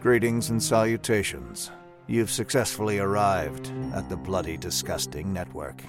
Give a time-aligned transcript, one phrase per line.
[0.00, 1.72] Greetings and salutations.
[2.06, 5.82] You've successfully arrived at the Bloody Disgusting Network.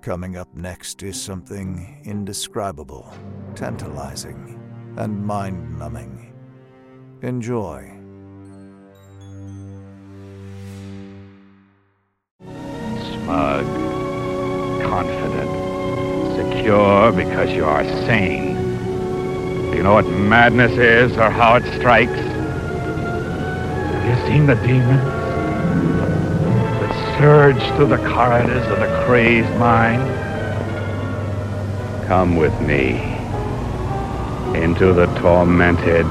[0.00, 3.12] Coming up next is something indescribable,
[3.56, 4.60] tantalizing,
[4.96, 6.32] and mind numbing.
[7.22, 7.90] Enjoy.
[12.38, 13.66] Smug,
[14.82, 15.50] confident,
[16.36, 18.54] secure because you are sane.
[19.72, 22.35] Do you know what madness is or how it strikes?
[24.26, 25.04] Have you seen the demons
[26.80, 30.02] that surge through the corridors of the crazed mind?
[32.08, 33.00] Come with me
[34.60, 36.06] into the tormented,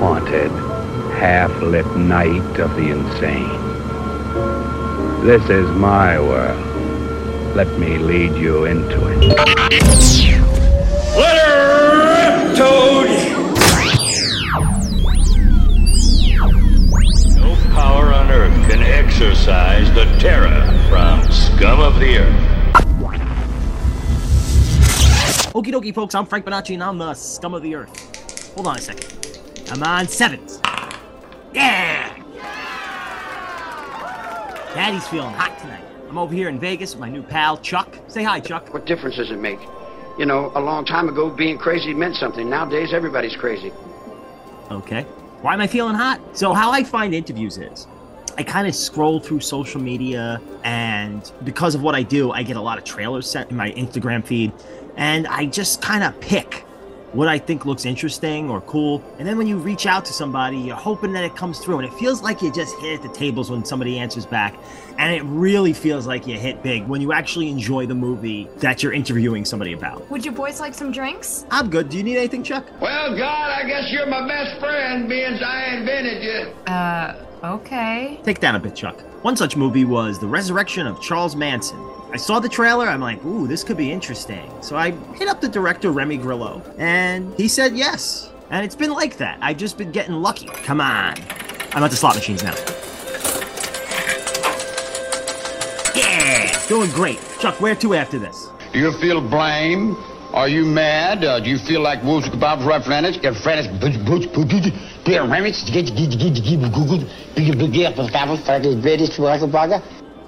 [0.00, 0.50] haunted,
[1.20, 3.48] half-lit night of the insane.
[5.24, 6.58] This is my world.
[7.54, 9.18] Let me lead you into it.
[11.16, 13.31] Let her rip, Toad!
[19.42, 20.54] Exorcise the terror
[20.88, 22.62] from scum of the earth.
[25.52, 28.54] Okie dokie, folks, I'm Frank Bonacci and I'm the scum of the earth.
[28.54, 29.40] Hold on a second.
[29.72, 30.60] I'm on sevens.
[31.52, 32.16] Yeah!
[34.74, 35.84] Daddy's feeling hot tonight.
[36.08, 37.98] I'm over here in Vegas with my new pal, Chuck.
[38.06, 38.72] Say hi, Chuck.
[38.72, 39.58] What difference does it make?
[40.18, 42.48] You know, a long time ago, being crazy meant something.
[42.48, 43.72] Nowadays, everybody's crazy.
[44.70, 45.02] Okay.
[45.40, 46.20] Why am I feeling hot?
[46.36, 47.88] So, how I find interviews is
[48.36, 52.56] I kind of scroll through social media, and because of what I do, I get
[52.56, 54.52] a lot of trailers sent in my Instagram feed,
[54.96, 56.64] and I just kind of pick
[57.12, 59.04] what I think looks interesting or cool.
[59.18, 61.86] And then when you reach out to somebody, you're hoping that it comes through, and
[61.86, 64.58] it feels like you just hit the tables when somebody answers back.
[64.98, 68.82] And it really feels like you hit big when you actually enjoy the movie that
[68.82, 70.10] you're interviewing somebody about.
[70.10, 71.44] Would you boys like some drinks?
[71.50, 71.90] I'm good.
[71.90, 72.66] Do you need anything, Chuck?
[72.80, 76.72] Well, God, I guess you're my best friend, being I invented you.
[76.72, 78.20] Uh, okay.
[78.24, 79.00] Take down a bit, Chuck.
[79.22, 81.78] One such movie was The Resurrection of Charles Manson.
[82.12, 84.50] I saw the trailer, I'm like, ooh, this could be interesting.
[84.60, 88.30] So I hit up the director, Remy Grillo, and he said yes.
[88.50, 89.38] And it's been like that.
[89.40, 90.46] I've just been getting lucky.
[90.46, 91.14] Come on.
[91.72, 92.54] I'm at the slot machines now.
[95.94, 97.18] Yeah, doing great.
[97.38, 98.48] Chuck, where to after this?
[98.74, 99.96] Do you feel blame?
[100.34, 101.24] Are you mad?
[101.24, 102.82] Uh, do you feel like Wolves Kebab's right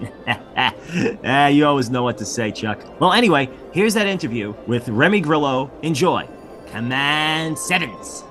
[1.24, 2.80] Ah, you always know what to say, Chuck.
[3.00, 5.70] Well, anyway, here's that interview with Remy Grillo.
[5.82, 6.28] Enjoy.
[6.66, 8.24] Command Sevens.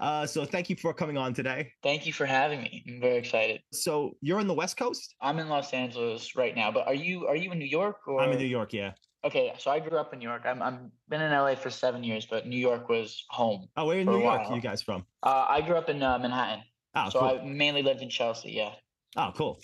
[0.00, 1.72] Uh, so thank you for coming on today.
[1.82, 2.84] Thank you for having me.
[2.86, 3.60] I'm very excited.
[3.72, 5.14] So you're in the West Coast?
[5.20, 8.20] I'm in Los Angeles right now, but are you are you in New York or
[8.20, 8.92] I'm in New York, yeah.
[9.28, 10.42] Okay, so I grew up in New York.
[10.46, 13.68] I'm I'm been in LA for seven years, but New York was home.
[13.76, 15.04] Oh, where in New York are you guys from?
[15.22, 17.28] Uh, I grew up in uh, Manhattan, Oh, so cool.
[17.28, 18.52] I mainly lived in Chelsea.
[18.52, 18.72] Yeah.
[19.18, 19.60] Oh, cool.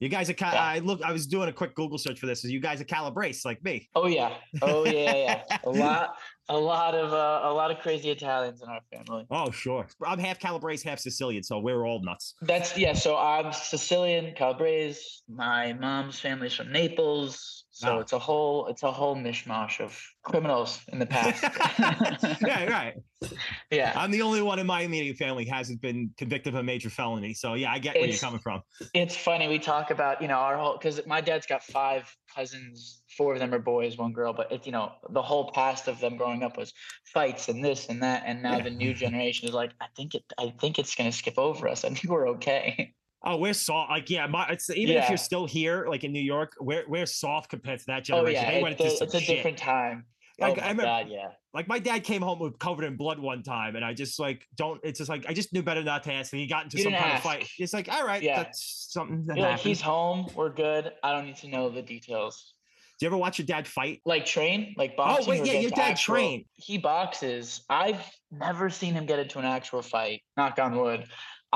[0.00, 0.62] You guys are Cal- Yeah.
[0.62, 2.42] I look I was doing a quick Google search for this.
[2.42, 3.88] So you guys are Calabrese like me.
[3.94, 4.34] Oh yeah.
[4.60, 5.42] Oh yeah, yeah.
[5.50, 5.58] yeah.
[5.64, 6.16] a lot,
[6.50, 9.24] a lot of uh, a lot of crazy Italians in our family.
[9.30, 9.86] Oh, sure.
[10.04, 12.34] I'm half Calabrese, half Sicilian, so we're all nuts.
[12.42, 12.92] That's yeah.
[12.92, 15.00] So I'm Sicilian, Calabrese.
[15.26, 17.64] My mom's family's from Naples.
[17.76, 18.00] So Wow.
[18.00, 21.42] it's a whole it's a whole mishmash of criminals in the past.
[22.46, 22.94] yeah, right.
[23.70, 23.92] yeah.
[23.94, 27.34] I'm the only one in my immediate family hasn't been convicted of a major felony.
[27.34, 28.62] So yeah, I get where you're coming from.
[28.94, 33.02] It's funny we talk about you know our whole because my dad's got five cousins,
[33.14, 36.00] four of them are boys, one girl, but it's you know the whole past of
[36.00, 36.72] them growing up was
[37.12, 38.62] fights and this and that, and now Yeah.
[38.64, 41.84] the new generation is like I think it I think it's gonna skip over us.
[41.84, 42.94] I think we're okay.
[43.28, 43.90] Oh, we're soft.
[43.90, 47.06] Like, yeah, my, it's even if you're still here, like in New York, we're we're
[47.06, 48.28] soft compared to that generation.
[48.28, 48.44] oh generation.
[48.44, 49.36] yeah, they went it's it's a shit.
[49.36, 50.04] different time.
[50.38, 51.28] Like, oh I my remember- god, yeah.
[51.52, 54.44] Like my dad came home with covered in blood one time, and I just like
[54.54, 54.78] don't.
[54.84, 56.32] It's just like I just knew better not to ask.
[56.32, 57.24] And he got into You some kind ask.
[57.24, 57.48] of fight.
[57.58, 58.44] It's like, all right, Yeah.
[58.44, 60.92] that's something that like he's home, we're good.
[61.02, 62.52] I don't need to know the details.
[62.98, 64.00] Do you ever watch your dad fight?
[64.06, 65.26] Like train, like oh, boxing.
[65.26, 66.44] Oh wait, yeah, your dad actual- trained.
[66.54, 67.62] He boxes.
[67.68, 68.00] I've
[68.30, 70.22] never seen him get into an actual fight.
[70.36, 71.06] Knock on wood.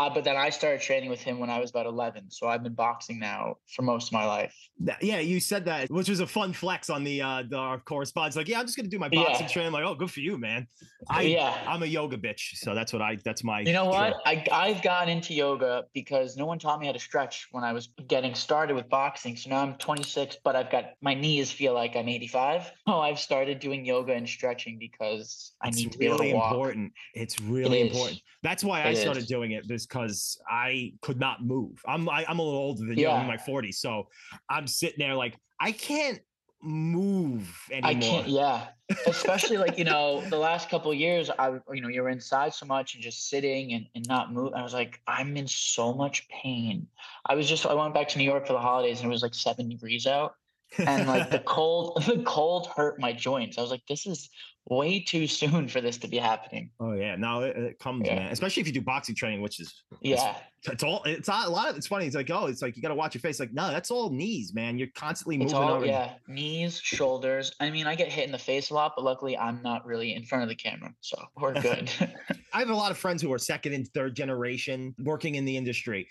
[0.01, 2.31] Uh, but then I started training with him when I was about 11.
[2.31, 4.55] So I've been boxing now for most of my life.
[5.03, 8.35] Yeah, you said that, which was a fun flex on the uh the our correspondence.
[8.35, 9.53] Like, yeah, I'm just gonna do my boxing Yeah.
[9.53, 9.73] training.
[9.73, 10.67] Like, oh, good for you, man.
[11.11, 11.55] I yeah.
[11.67, 13.61] I'm a yoga bitch, so that's what I that's my.
[13.61, 14.17] You know what?
[14.25, 17.75] I, I've gotten into yoga because no one taught me how to stretch when I
[17.75, 19.37] was getting started with boxing.
[19.37, 22.73] So now I'm 26, but I've got my knees feel like I'm 85.
[22.87, 26.31] Oh, I've started doing yoga and stretching because I It's need to be able really
[26.31, 26.53] to walk.
[26.53, 26.93] important.
[27.15, 27.93] It's really is.
[27.93, 28.21] important.
[28.43, 29.29] That's why I It started is.
[29.29, 31.83] doing it because I could not move.
[31.87, 33.09] I'm I, I'm a little older than you.
[33.09, 34.09] I'm in my 40s, so
[34.49, 36.21] I'm sitting there like I can't
[36.63, 37.91] move anymore.
[37.91, 38.29] I can't.
[38.29, 38.69] Yeah,
[39.07, 42.67] especially like you know the last couple of years, I you know you're inside so
[42.67, 44.53] much and just sitting and, and not move.
[44.55, 46.87] I was like, I'm in so much pain.
[47.27, 49.23] I was just I went back to New York for the holidays and it was
[49.23, 50.35] like seven degrees out,
[50.79, 53.59] and like the cold the cold hurt my joints.
[53.59, 54.29] I was like, this is
[54.69, 56.71] way too soon for this to be happening.
[56.79, 58.17] Oh yeah, no, it, it comes, Yeah.
[58.17, 58.33] man.
[58.33, 61.71] Especially if you do boxing training, which is Yeah, it's all it's all, a lot
[61.71, 62.07] of it's funny.
[62.07, 63.41] It's like oh, it's like you got to watch your face.
[63.41, 64.79] Like no, that's all knees, man.
[64.79, 65.87] You're constantly moving all over.
[65.87, 67.53] yeah knees, shoulders.
[67.59, 70.15] I mean, I get hit in the face a lot, but luckily I'm not really
[70.15, 71.91] in front of the camera, so we're good.
[72.53, 75.57] I have a lot of friends who are second and third generation working in the
[75.57, 76.07] industry.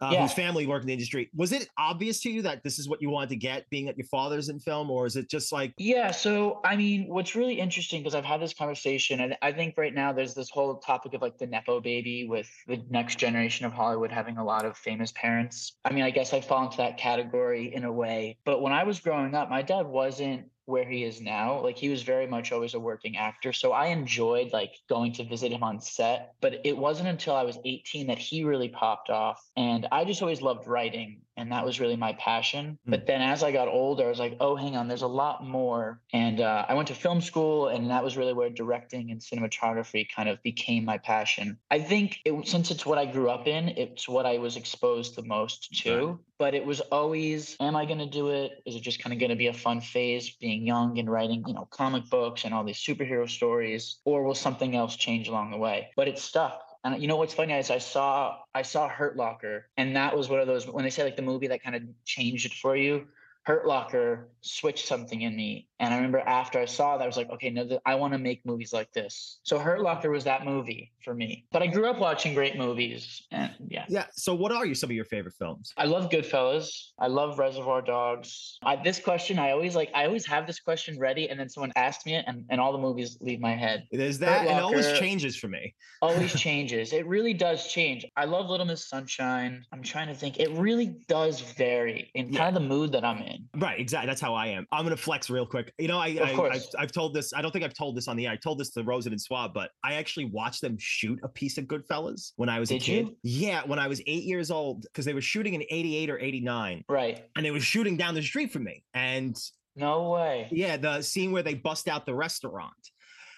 [0.00, 0.22] Uh, Yeah.
[0.22, 1.30] Whose family worked in the industry?
[1.34, 3.96] Was it obvious to you that this is what you wanted to get, being that
[3.98, 6.10] your father's in film, or is it just like Yeah.
[6.10, 9.94] So, I mean, what's really interesting because I've had this conversation, and I think right
[9.94, 13.72] now there's this whole topic of like the Nepo baby with the next generation of
[13.72, 15.72] Hollywood having a lot of famous parents.
[15.84, 18.38] I mean, I guess I fall into that category in a way.
[18.44, 21.60] But when I was growing up, my dad wasn't where he is now.
[21.60, 23.52] Like, he was very much always a working actor.
[23.52, 26.34] So I enjoyed like going to visit him on set.
[26.40, 29.42] But it wasn't until I was 18 that he really popped off.
[29.56, 31.20] And I just always loved writing.
[31.40, 32.78] And that was really my passion.
[32.84, 32.90] Hmm.
[32.90, 35.46] But then as I got older, I was like, oh, hang on, there's a lot
[35.46, 36.00] more.
[36.12, 40.06] And uh, I went to film school, and that was really where directing and cinematography
[40.14, 41.58] kind of became my passion.
[41.70, 45.16] I think it, since it's what I grew up in, it's what I was exposed
[45.16, 46.20] the most to.
[46.38, 48.62] But it was always, am I going to do it?
[48.64, 51.44] Is it just kind of going to be a fun phase being young and writing,
[51.46, 53.98] you know, comic books and all these superhero stories?
[54.04, 55.90] Or will something else change along the way?
[55.96, 56.62] But it stuck.
[56.84, 60.28] And you know what's funny is I saw I saw Hurt Locker, and that was
[60.28, 62.76] one of those when they say like the movie that kind of changed it for
[62.76, 63.06] you.
[63.42, 67.16] Hurt Locker switched something in me, and I remember after I saw that, I was
[67.16, 69.40] like, okay, no, th- I want to make movies like this.
[69.44, 71.46] So Hurt Locker was that movie for me.
[71.52, 74.04] But I grew up watching great movies, and yeah, yeah?
[74.12, 75.72] So what are you some of your favorite films?
[75.78, 76.90] I love Goodfellas.
[76.98, 78.58] I love Reservoir Dogs.
[78.62, 79.90] I, this question, I always like.
[79.94, 82.72] I always have this question ready, and then someone asks me it, and, and all
[82.72, 83.86] the movies leave my head.
[83.90, 85.74] There's that, and it always changes for me.
[86.02, 86.92] always changes.
[86.92, 88.04] It really does change.
[88.16, 89.64] I love Little Miss Sunshine.
[89.72, 90.38] I'm trying to think.
[90.38, 93.48] It really does vary in kind of the mood that I'm in.
[93.56, 94.06] Right, exactly.
[94.06, 94.66] That's how I am.
[94.72, 95.69] I'm gonna flex real quick.
[95.78, 97.32] You know, I, I I've, I've told this.
[97.32, 98.32] I don't think I've told this on the air.
[98.32, 101.58] I told this to Rosen and Swab, but I actually watched them shoot a piece
[101.58, 103.06] of Goodfellas when I was a kid.
[103.08, 103.16] you?
[103.22, 106.84] Yeah, when I was eight years old, because they were shooting in '88 or '89,
[106.88, 107.24] Right.
[107.36, 108.84] and they were shooting down the street from me.
[108.94, 109.36] And
[109.76, 110.48] No way.
[110.50, 112.72] yeah, the scene where they bust out the restaurant.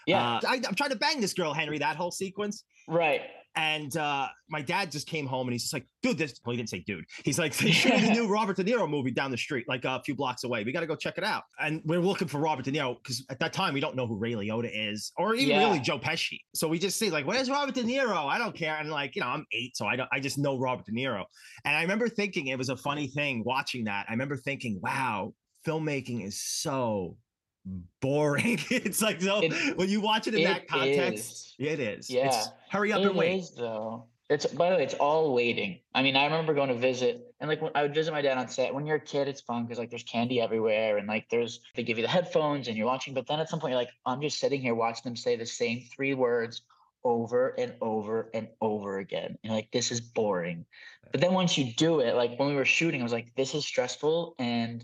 [0.07, 0.37] Yeah.
[0.37, 1.79] Uh, I, I'm trying to bang this girl, Henry.
[1.79, 2.65] That whole sequence.
[2.89, 3.23] right.
[3.55, 6.57] And uh, my dad just came home and he's just like, dude, this, well, he
[6.57, 7.05] didn't say dude.
[7.23, 10.01] He's like, they shooting the new Robert De Niro movie down the street, like a
[10.03, 10.65] few blocks away.
[10.65, 11.43] We got to go check it out.
[11.61, 14.17] And we're looking for Robert De Niro because at that time we don't know who
[14.17, 15.67] Ray Liotta is or even Yeah.
[15.67, 16.39] really Joe Pesci.
[16.55, 18.27] So we just see like, where's Robert De Niro?
[18.27, 18.77] I don't care.
[18.77, 21.25] And like, you know, I'm eight, so I don't, I just know Robert De Niro.
[21.67, 24.07] And I remember thinking it was a funny thing watching that.
[24.09, 25.35] I remember thinking, wow,
[25.67, 27.17] filmmaking is so
[28.01, 28.59] boring.
[28.71, 31.55] it's like, so It- when you watch it in that context, is.
[31.59, 32.11] it is.
[32.11, 32.27] Yeah.
[32.27, 33.41] It's, hurry up It and wait.
[33.41, 34.07] is, though.
[34.31, 35.81] It's by the way, it's all waiting.
[35.95, 38.39] I mean, I remember going to visit, and like when I would visit my dad
[38.39, 38.73] on set.
[38.73, 41.83] When you're a kid, it's fun because like there's candy everywhere, and like there's they
[41.83, 43.13] give you the headphones, and you're watching.
[43.13, 45.45] But then at some point, you're like, I'm just sitting here watching them say the
[45.45, 46.63] same three words
[47.05, 49.37] over and over and over again.
[49.45, 50.65] And like, this is boring.
[51.11, 53.55] But then once you do it, like when we were shooting, I was like, this
[53.55, 54.83] is stressful and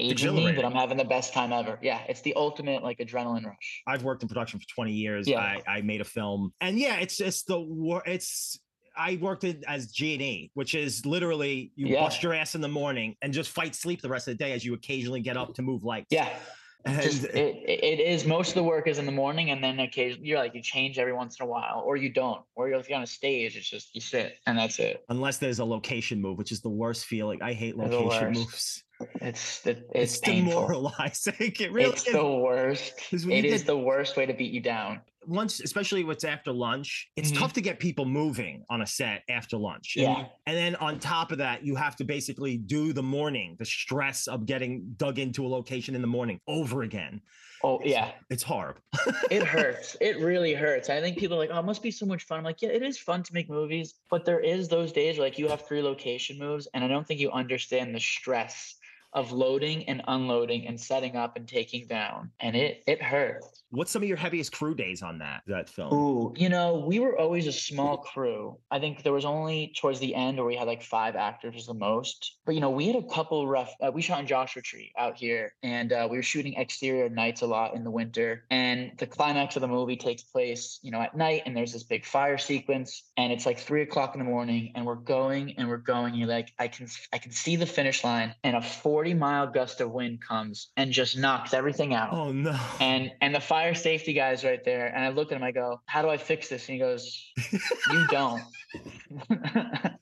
[0.00, 1.78] aging me, but I'm having the best time ever.
[1.82, 3.82] Yeah, it's the ultimate like adrenaline rush.
[3.86, 5.28] I've worked in production for 20 years.
[5.28, 5.40] Yeah.
[5.40, 8.58] I, I made a film, and yeah, it's it's the wor- it's.
[8.96, 12.00] I worked in as G and E, which is literally you Yeah.
[12.00, 14.52] bust your ass in the morning and just fight sleep the rest of the day
[14.52, 16.08] as you occasionally get up to move lights.
[16.10, 16.36] Yeah.
[16.84, 19.62] and just it, it it is most of the work is in the morning and
[19.62, 22.68] then occasionally you're like you change every once in a while or you don't or
[22.68, 25.58] you're if you're on a stage it's just you sit and that's it unless there's
[25.58, 27.40] a location move, which is the worst feeling.
[27.42, 28.82] I hate location moves.
[29.20, 31.34] It's it, it's, It's, painful demoralizing.
[31.60, 32.12] It really it's is.
[32.12, 32.94] the worst.
[33.12, 37.10] it is get- the worst way to beat you down once, especially what's after lunch,
[37.14, 37.38] it's Mhm.
[37.38, 39.96] tough to get people moving on a set after lunch.
[39.96, 40.24] And, Yeah.
[40.46, 44.26] and then on top of that, you have to basically do the morning, the stress
[44.26, 47.20] of getting dug into a location in the morning over again.
[47.64, 48.80] oh yeah It's horrible.
[49.32, 52.06] it hurts it really hurts i think people are like oh it must be so
[52.06, 54.92] much fun i'm like yeah it is fun to make movies but there is those
[54.92, 57.98] days where like you have three location moves and i don't think you understand the
[57.98, 58.76] stress
[59.12, 63.90] of loading and unloading and setting up and taking down and it it hurts What's
[63.90, 65.92] some of your heaviest crew days on that that film?
[65.92, 68.56] Ooh, you know, we were always a small crew.
[68.70, 71.66] I think there was only towards the end where we had like five actors was
[71.66, 72.36] the most.
[72.46, 73.74] But you know, we had a couple rough.
[73.82, 77.42] Uh, we shot in Joshua Tree out here, and uh, we were shooting exterior nights
[77.42, 78.46] a lot in the winter.
[78.50, 81.82] And the climax of the movie takes place, you know, at night, and there's this
[81.82, 85.68] big fire sequence, and it's like three o'clock in the morning, and we're going and
[85.68, 86.12] we're going.
[86.12, 88.62] And you're like, I can, I can see the finish line, and a
[88.98, 92.12] 40 mile gust of wind comes and just knocks everything out.
[92.12, 92.58] Oh no.
[92.80, 94.88] And and the fire safety guy's right there.
[94.92, 96.68] And I look at him, I go, How do I fix this?
[96.68, 97.24] And he goes,
[97.92, 98.42] You don't.
[99.30, 99.94] I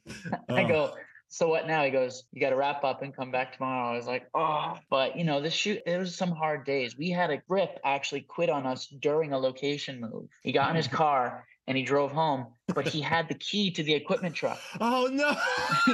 [0.48, 0.66] Oh.
[0.68, 0.94] go,
[1.28, 1.84] so what now?
[1.84, 3.92] He goes, you got to wrap up and come back tomorrow.
[3.92, 6.96] I was like, oh, but you know, this shoot, it was some hard days.
[6.96, 10.28] We had a grip actually quit on us during a location move.
[10.42, 13.82] He got in his car and he drove home, but he had the key to
[13.82, 14.58] the equipment truck.
[14.80, 15.36] Oh no.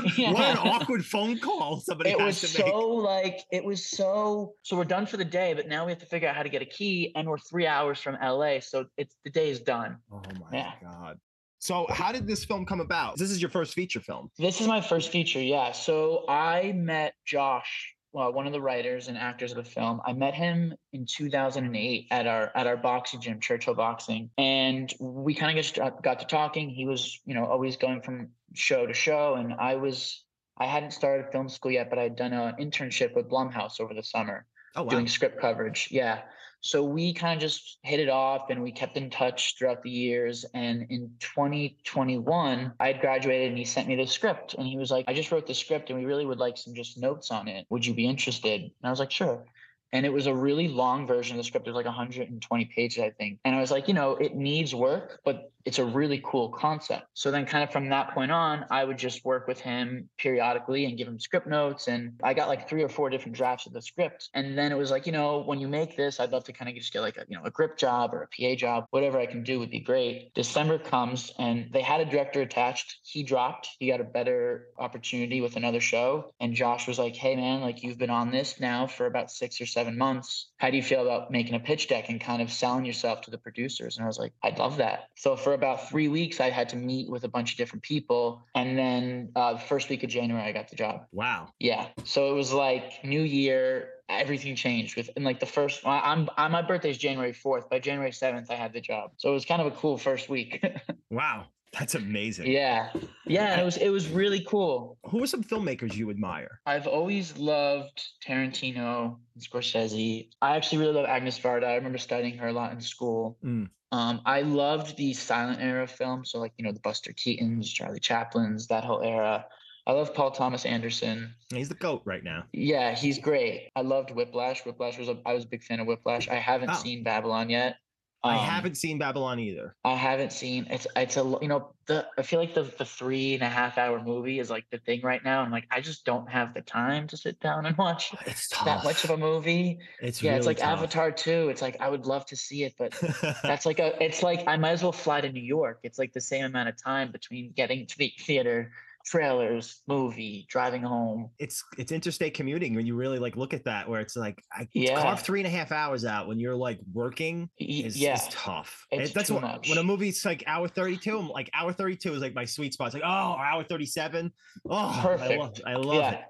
[0.16, 0.32] Yeah.
[0.32, 2.72] What an awkward phone call somebody It has was to make.
[2.72, 5.98] so like it was so so we're done for the day, but now we have
[6.00, 8.84] to figure out how to get a key, and we're three hours from LA, so
[8.98, 9.96] it's the day is done.
[10.12, 10.20] Oh
[10.50, 10.72] my Yeah.
[10.82, 11.18] god.
[11.62, 13.16] So how did this film come about?
[13.16, 14.32] This is your first feature film.
[14.36, 15.70] This is my first feature, yeah.
[15.70, 20.00] So I met Josh, well, one of the writers and actors of the film.
[20.04, 25.34] I met him in 2008 at our at our boxing gym, Churchill Boxing, and we
[25.34, 26.68] kind of got got to talking.
[26.68, 30.24] He was, you know, always going from show to show, and I was
[30.58, 34.02] I hadn't started film school yet, but I'd done an internship with Blumhouse over the
[34.02, 34.90] summer Oh wow.
[34.90, 35.88] doing script coverage.
[35.90, 36.22] Yeah.
[36.62, 39.90] So we kind of just hit it off and we kept in touch throughout the
[39.90, 40.44] years.
[40.54, 44.90] And in 2021, I had graduated and he sent me the script and he was
[44.90, 47.48] like, I just wrote the script and we really would like some just notes on
[47.48, 47.66] it.
[47.70, 48.60] Would you be interested?
[48.62, 49.44] And I was like, sure.
[49.92, 51.66] And it was a really long version of the script.
[51.66, 53.40] It was like 120 pages, I think.
[53.44, 57.06] And I was like, you know, it needs work, but it's a really cool concept.
[57.14, 60.86] So then, kind of from that point on, I would just work with him periodically
[60.86, 61.88] and give him script notes.
[61.88, 64.30] And I got like three or four different drafts of the script.
[64.34, 66.68] And then it was like, you know, when you make this, I'd love to kind
[66.68, 69.18] of just get like a, you know, a grip job or a PA job, whatever
[69.18, 70.32] I can do would be great.
[70.34, 72.98] December comes and they had a director attached.
[73.02, 73.68] He dropped.
[73.78, 76.32] He got a better opportunity with another show.
[76.40, 79.60] And Josh was like, hey, man, like you've been on this now for about six
[79.60, 80.50] or seven months.
[80.58, 83.30] How do you feel about making a pitch deck and kind of selling yourself to
[83.30, 83.96] the producers?
[83.96, 85.08] And I was like, I'd love that.
[85.16, 88.42] So for about three weeks, I had to meet with a bunch of different people.
[88.54, 91.06] And then uh, the first week of January, I got the job.
[91.12, 91.48] Wow.
[91.58, 91.88] Yeah.
[92.04, 96.62] So it was like New Year, everything changed with like the first I'm, i my
[96.62, 97.68] birthday's January 4th.
[97.70, 99.12] By January 7th, I had the job.
[99.16, 100.64] So it was kind of a cool first week.
[101.10, 101.48] Wow.
[101.78, 102.50] That's amazing.
[102.50, 102.90] yeah.
[103.26, 103.60] Yeah.
[103.60, 104.98] It was it was really cool.
[105.06, 106.60] Who are some filmmakers you admire?
[106.66, 110.28] I've always loved Tarantino and Scorsese.
[110.42, 111.64] I actually really love Agnes Varda.
[111.64, 113.38] I remember studying her a lot in school.
[113.44, 113.68] Mm.
[113.92, 118.00] Um, I loved the silent era films, so like you know the Buster Keatons, Charlie
[118.00, 119.46] Chaplin's, that whole era.
[119.86, 121.34] I love Paul Thomas Anderson.
[121.52, 122.44] He's the goat right now.
[122.52, 123.70] Yeah, he's great.
[123.76, 124.64] I loved Whiplash.
[124.64, 126.28] Whiplash was a, I was a big fan of Whiplash.
[126.28, 126.74] I haven't Oh.
[126.74, 127.76] seen Babylon yet.
[128.24, 129.74] I Um, haven't seen Babylon either.
[129.84, 133.34] I haven't seen it's it's a you know the I feel like the the three
[133.34, 135.40] and a half hour movie is like the thing right now.
[135.42, 138.64] I'm like I just don't have the time to sit down and watch It's tough.
[138.66, 139.80] that much of a movie.
[140.00, 140.78] It's yeah, it's like tough.
[140.78, 141.48] Avatar 2.
[141.48, 142.92] It's like I would love to see it, but
[143.42, 145.80] that's like a it's like I might as well fly to New York.
[145.82, 148.70] It's like the same amount of time between getting to the theater,
[149.04, 151.30] trailers, movie, driving home.
[151.38, 154.68] it's it's interstate commuting when you really like look at that where it's like I
[154.74, 155.00] Yeah.
[155.00, 158.14] carve three and a half hours out when you're like working is, yeah.
[158.14, 158.86] is tough.
[158.90, 159.68] It's It- that's what much.
[159.68, 162.88] when a movie's like hour 32, I'm like hour 32 is like my sweet spot.
[162.88, 164.32] It's like, oh, hour 37.
[164.68, 165.40] Oh, I Perfect.
[165.40, 166.10] love, I love yeah.
[166.12, 166.24] it.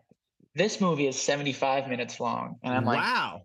[0.54, 2.56] This movie is 75 minutes long.
[2.62, 3.42] And I'm like, wow.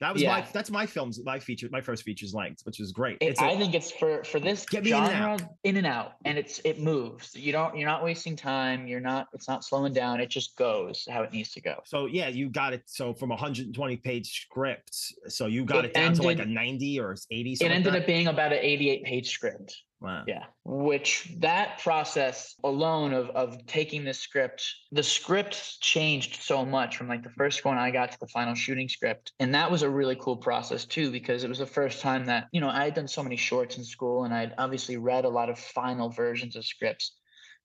[0.00, 3.18] That was my that's my film's my feature, my first feature's length, which is great.
[3.20, 5.42] It, It's a- I think it's for for this Get me in and genre out.
[5.64, 7.34] in and out, and it's it moves.
[7.34, 8.86] You don't you're not wasting time.
[8.86, 10.20] You're not it's not slowing down.
[10.20, 11.80] It just goes how it needs to go.
[11.84, 12.82] so yeah, you got it.
[12.86, 14.94] So from a 120 page script,
[15.28, 17.52] so you got it, It down to like a 90 or 80.
[17.52, 18.00] It something like ended that?
[18.02, 19.82] up being about an 88 page script.
[20.00, 20.22] Wow.
[20.28, 20.44] Yeah.
[20.64, 27.08] Which that process alone of of taking the script, the script changed so much from
[27.08, 29.32] like the first one I got to the final shooting script.
[29.40, 32.46] And that was a really cool process too, because it was the first time that,
[32.52, 35.28] you know, I had done so many shorts in school and I'd obviously read a
[35.30, 37.16] lot of final versions of scripts,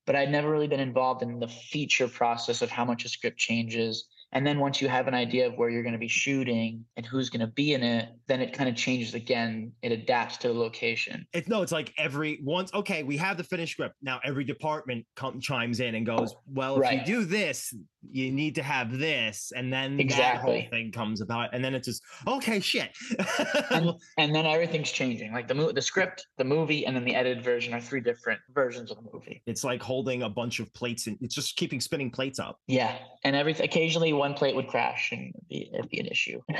[0.04, 3.38] but I'd never really been involved in the feature process of how much a script
[3.38, 4.08] changes.
[4.34, 7.06] And then once you have an idea of where you're going to be shooting and
[7.06, 9.72] who's going to be in it, then it kind of changes again.
[9.82, 11.24] It adapts to the location.
[11.32, 12.74] It's no, it's like every once.
[12.74, 14.20] Okay, we have the finished script now.
[14.24, 16.98] Every department come, chimes in and goes, "Well, if Right.
[16.98, 17.72] you do this,
[18.14, 20.60] you need to have this," and then that Exactly.
[20.62, 22.90] whole thing comes about, and then it's just okay, shit.
[23.70, 25.32] and, and then everything's changing.
[25.32, 28.40] Like the mo- the script, the movie, and then the edited version are three different
[28.54, 29.42] versions of the movie.
[29.46, 32.58] it's like holding a bunch of plates, and it's just keeping spinning plates up.
[32.66, 36.40] Yeah, and every occasionally one plate would crash and it'd be, it'd be an issue.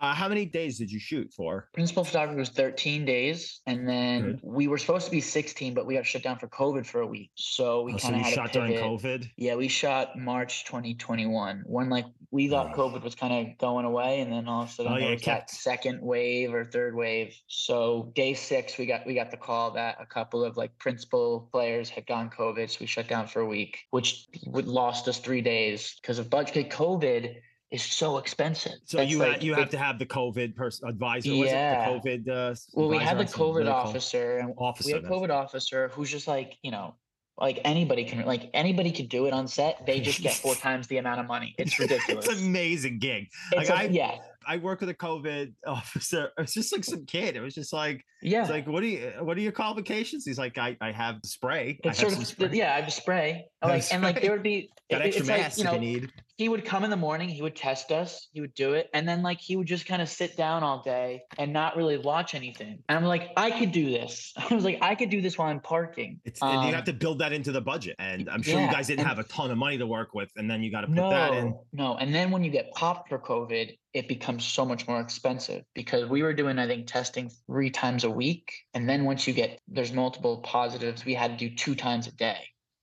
[0.00, 1.68] Uh, how many days did you shoot for?
[1.72, 4.40] Principal photography was 13 days, and then Good.
[4.42, 7.06] we were supposed to be 16, but we got shut down for COVID for a
[7.06, 7.30] week.
[7.36, 8.74] So we Oh, kind of had shot during.
[8.74, 9.30] COVID.
[9.38, 12.74] Yeah, we shot March 2021 when like we thought.
[12.74, 15.22] COVID was kind of going away, and then all of a sudden Oh, yeah, was
[15.22, 17.34] kept- that second wave or third wave.
[17.46, 21.48] So day six, we got we got the call that a couple of like principal
[21.52, 25.18] players had gone COVID, so we shut down for a week, which would lost us
[25.18, 26.70] three days because of budget.
[26.70, 27.36] COVID
[27.70, 28.72] is so expensive.
[28.84, 31.30] So That's you like- you it- have to have the COVID person advisor.
[31.36, 31.90] Was Yeah.
[31.90, 32.28] it the COVID?
[32.28, 36.26] Uh, Well, we had the COVID officer, and officer, we had COVID officer who's just
[36.28, 36.94] like you know,
[37.36, 39.84] like anybody can like anybody could do it on set.
[39.86, 41.54] They just get four times the amount of money.
[41.58, 42.26] It's ridiculous.
[42.28, 43.28] it's an amazing gig.
[43.52, 46.30] It's like a- I, yeah, I work with a COVID officer.
[46.38, 47.34] It was just like some kid.
[47.36, 48.42] It was just like, yeah.
[48.42, 50.24] it's like, what do you, what are your qualifications?
[50.24, 51.80] He's like, I, I have the spray.
[51.84, 52.50] I it's have sort of spray.
[52.52, 52.72] yeah.
[52.74, 53.46] I have a spray.
[53.62, 54.22] I have Like and like spray.
[54.28, 56.12] there would be it- extra it's like, you know, if you need.
[56.36, 59.06] He would come in the morning, he would test us, he would do it, and
[59.08, 62.34] then like he would just kind of sit down all day and not really watch
[62.34, 62.78] anything.
[62.88, 64.32] And I'm like, I could do this.
[64.50, 66.20] I was like, I could do this while I'm parking.
[66.24, 67.94] It's, and you Um, have to build that into the budget.
[67.98, 70.30] And I'm sure you guys didn't and- have a ton of money to work with.
[70.36, 71.44] And then you got to put that in.
[71.46, 71.96] No, no.
[71.96, 76.08] And then when you get popped for COVID, it becomes so much more expensive because
[76.08, 78.52] we were doing, I think, testing three times a week.
[78.74, 82.12] And then once you get, there's multiple positives, we had to do two times a
[82.12, 82.38] day,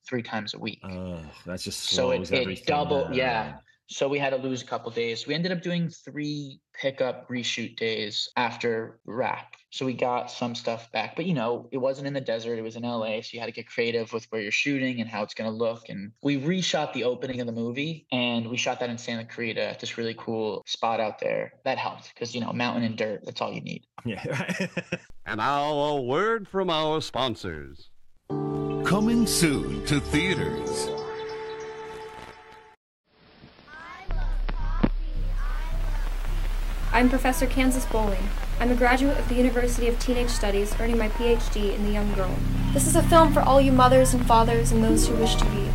[0.06, 0.80] three times a week.
[0.84, 3.14] Oh, that's just so it, slows it everything double, down.
[3.14, 3.54] yeah.
[3.88, 5.26] So we had to lose a couple days.
[5.26, 9.54] We ended up doing three pickup reshoot days after wrap.
[9.70, 12.58] So we got some stuff back, but you know, it wasn't in the desert.
[12.58, 13.20] It was in LA.
[13.20, 15.54] So you had to get creative with where you're shooting and how it's going to
[15.54, 15.90] look.
[15.90, 19.62] And we reshot the opening of the movie and we shot that in Santa Clarita
[19.62, 21.52] at this really cool spot out there.
[21.64, 23.84] That helped because, you know, mountain and dirt, that's all you need.
[24.04, 24.66] Yeah.
[25.24, 27.90] And now a word from our sponsors.
[28.84, 30.88] Coming soon to theaters.
[36.92, 38.22] I'm Professor Kansas Bowling.
[38.60, 42.12] I'm a graduate of the University of Teenage Studies, earning my PhD in The Young
[42.14, 42.34] Girl.
[42.72, 45.44] This is a film for all you mothers and fathers and those who wish to
[45.46, 45.68] be.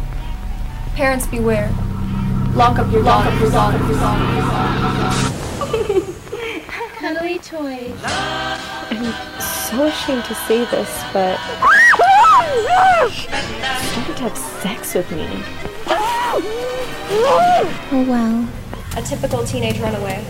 [0.96, 1.70] Parents beware.
[2.56, 6.02] Lock up your lock up your lock up your lock up your
[7.00, 7.96] Cuddly toys.
[8.04, 11.40] I'm so ashamed to say this, but
[13.12, 15.28] started to have sex with me.
[17.90, 18.48] Oh well.
[18.96, 20.24] A typical teenage runaway.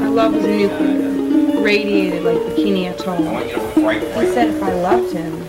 [0.00, 3.16] My love was nuclear, radiated like Bikini Atoll.
[3.16, 5.40] He said if I loved him,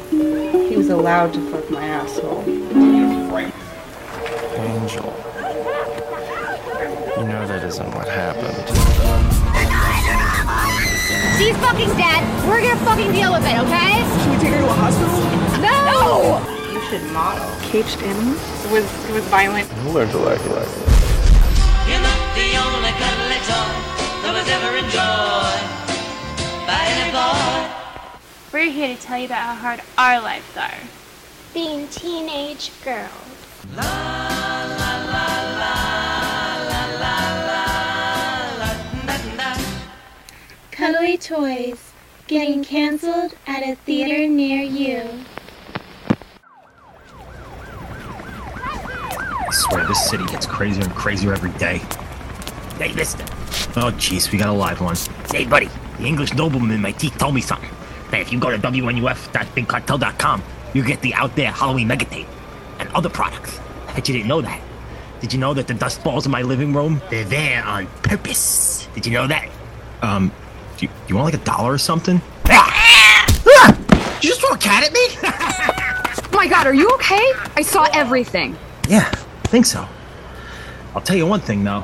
[0.69, 2.43] he was allowed to fuck my asshole.
[4.57, 5.13] Angel.
[7.17, 8.67] You know that isn't what happened.
[11.37, 12.23] She's fucking dead.
[12.47, 14.03] We're gonna fucking deal with it, okay?
[14.21, 15.36] Should we take her to a hospital?
[15.61, 16.41] No!
[16.71, 17.49] You should model.
[17.61, 18.65] Caged animals?
[18.65, 19.69] It was, it was violent.
[19.83, 20.45] You'll learn to like it.
[21.87, 23.73] You're not the only cuddly toy
[24.21, 25.65] that was ever enjoyed
[26.67, 27.73] by any boy.
[28.53, 30.79] We're here to tell you about how hard our lives are.
[31.53, 33.11] Being teenage girls.
[33.75, 35.27] La, la, la,
[40.71, 41.91] Cuddly toys.
[42.27, 45.25] Getting canceled at a theater near you.
[49.47, 51.77] I swear this city gets crazier and crazier every day.
[52.77, 53.23] Hey, mister.
[53.79, 54.97] Oh, jeez, we got a live one.
[55.31, 57.69] Hey, buddy, the English nobleman in my teeth told me something.
[58.11, 62.27] That if you go to WNUF.BigCartel.com, you get the Out There Halloween Mega Tape
[62.79, 63.59] and other products.
[63.87, 64.61] I bet you didn't know that.
[65.21, 68.87] Did you know that the dust balls in my living room, they're there on purpose?
[68.95, 69.49] Did you know that?
[70.01, 70.31] Um,
[70.77, 72.21] do you, you want like a dollar or something?
[72.47, 73.25] Ah!
[73.47, 74.19] Ah!
[74.21, 75.07] You just throw a cat at me?
[76.29, 77.33] Oh my god, are you okay?
[77.55, 78.55] I saw everything.
[78.87, 79.11] Yeah,
[79.47, 79.87] think so.
[80.95, 81.83] I'll tell you one thing though.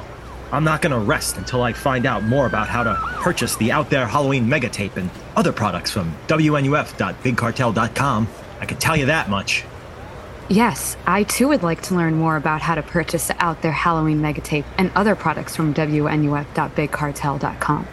[0.51, 3.89] I'm not gonna rest until I find out more about how to purchase the Out
[3.89, 8.27] There Halloween Mega Tape and other products from WNUF.BigCartel.com.
[8.59, 9.65] I can tell you that much.
[10.49, 13.71] Yes, I too would like to learn more about how to purchase the Out There
[13.71, 17.87] Halloween Megatape and other products from WNUF.BigCartel.com.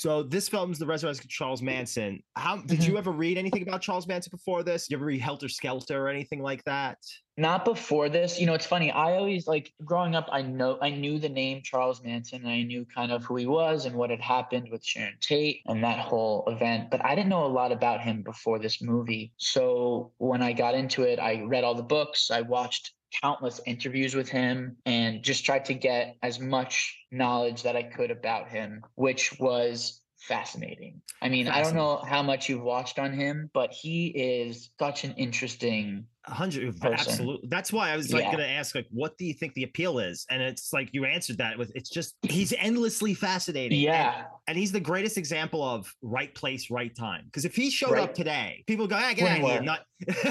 [0.00, 2.22] So this film's the resurrection of Charles Manson.
[2.34, 2.96] How did you mm-hmm.
[2.96, 4.86] ever read anything about Charles Manson before this?
[4.86, 6.96] Did you ever read Helter Skelter or anything like that?
[7.36, 8.40] Not before this.
[8.40, 8.90] You know, it's funny.
[8.90, 12.46] I always like growing up, I know I knew the name Charles Manson.
[12.46, 15.84] I knew kind of who he was and what had happened with Sharon Tate and
[15.84, 19.34] that whole event, but I didn't know a lot about him before this movie.
[19.36, 24.14] So when I got into it, I read all the books, I watched countless interviews
[24.14, 28.82] with him and just tried to get as much knowledge that I could about him,
[28.94, 31.00] which was fascinating.
[31.22, 35.04] I mean, I don't know how much you've watched on him, but he is such
[35.04, 36.92] an interesting hundred, person.
[36.98, 37.48] absolutely.
[37.48, 38.32] That's why I was like Yeah.
[38.32, 40.26] gonna ask, like, what do you think the appeal is?
[40.30, 43.80] And it's like you answered that with, it's just he's endlessly fascinating.
[43.80, 44.24] Yeah.
[44.46, 47.24] and, he's the greatest example of right place, right time.
[47.26, 48.02] Because if he showed Right.
[48.02, 49.62] up today, people go, ah, get out of here.
[49.62, 49.80] Not,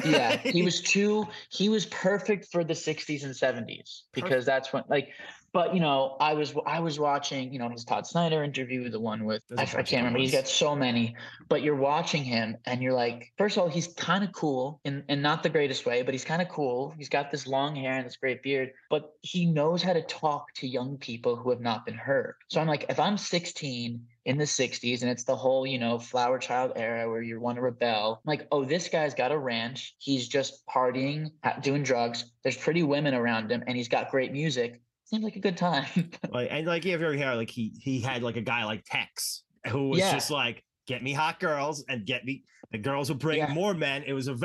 [0.06, 4.84] yeah, he was too he was perfect for the 60s and 70s because that's when
[4.90, 5.10] like
[5.52, 9.00] But you know, I was I was watching, you know, his Tom Snyder interview, the
[9.00, 10.20] one with I, I, a I bunch of can't remember.
[10.20, 11.16] He's got so many,
[11.48, 15.04] but you're watching him and you're like, first of all, he's kind of cool in,
[15.10, 16.94] in not the greatest way, but he's kind of cool.
[16.98, 20.54] He's got this long hair and this great beard, but he knows how to talk
[20.56, 22.36] to young people who have not been heard.
[22.48, 25.98] So I'm like, if I'm 16 in the 60s and it's the whole, you know,
[25.98, 29.38] flower child era where you want to rebel, I'm like, oh, this guy's got a
[29.38, 29.96] ranch.
[29.98, 31.32] He's just partying,
[31.62, 32.26] doing drugs.
[32.44, 34.82] There's pretty women around him and he's got great music.
[35.10, 35.86] Seems like a good time.
[36.32, 38.84] Like and like if you ever hear like he he had like a guy like
[38.86, 40.14] Tex who was Yeah.
[40.14, 44.04] just like get me hot girls and get me the girls will bring more men.
[44.06, 44.38] It was a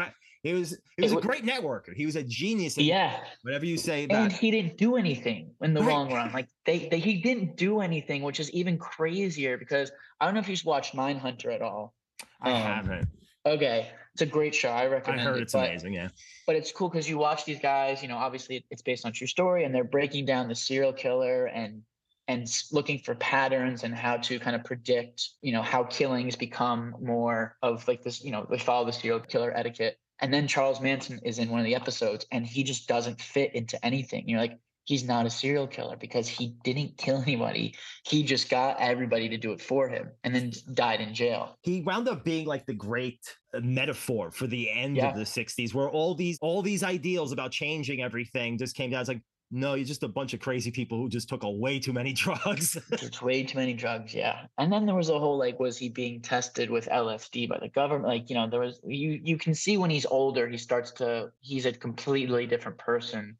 [0.42, 1.94] it was it was It a wa- great networker.
[1.94, 2.78] He was a genius.
[2.78, 3.18] Yeah.
[3.42, 5.92] Whatever you say and he didn't do anything in the Right.
[5.92, 6.32] long run.
[6.32, 10.40] Like they, they, he didn't do anything, which is even crazier because I don't know
[10.40, 11.92] if you've watched Mindhunter at all.
[12.40, 13.08] I Um, haven't.
[13.46, 14.70] Okay, it's a great show.
[14.70, 15.20] I recommend.
[15.20, 15.42] I heard it.
[15.42, 15.92] it's but, amazing.
[15.92, 16.08] Yeah.
[16.46, 18.02] but it's cool because you watch these guys.
[18.02, 21.46] You know, obviously it's based on true story, and they're breaking down the serial killer
[21.46, 21.82] and
[22.26, 25.30] and looking for patterns and how to kind of predict.
[25.42, 28.24] You know, how killings become more of like this.
[28.24, 29.98] You know, they follow the serial killer etiquette.
[30.20, 33.54] And then Charles Manson is in one of the episodes, and he just doesn't fit
[33.54, 34.28] into anything.
[34.28, 37.74] You're like, he's not a serial killer because he didn't kill anybody.
[38.06, 41.56] He just got everybody to do it for him, and then died in jail.
[41.62, 43.20] he wound up being like the great
[43.54, 45.10] uh, metaphor for the end Yeah.
[45.10, 49.00] of the 60s where all these all these ideals about changing everything just came down
[49.00, 51.78] it's like no you're just a bunch of crazy people who just took a way
[51.78, 54.46] too many drugs It's way too many drugs, yeah.
[54.58, 57.68] And then there was a whole like, was he being tested with LSD by the
[57.68, 58.08] government?
[58.08, 61.30] Like, you know, there was you you can see when he's older, he starts to
[61.40, 63.36] he's a completely different person,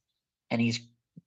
[0.51, 0.81] and he's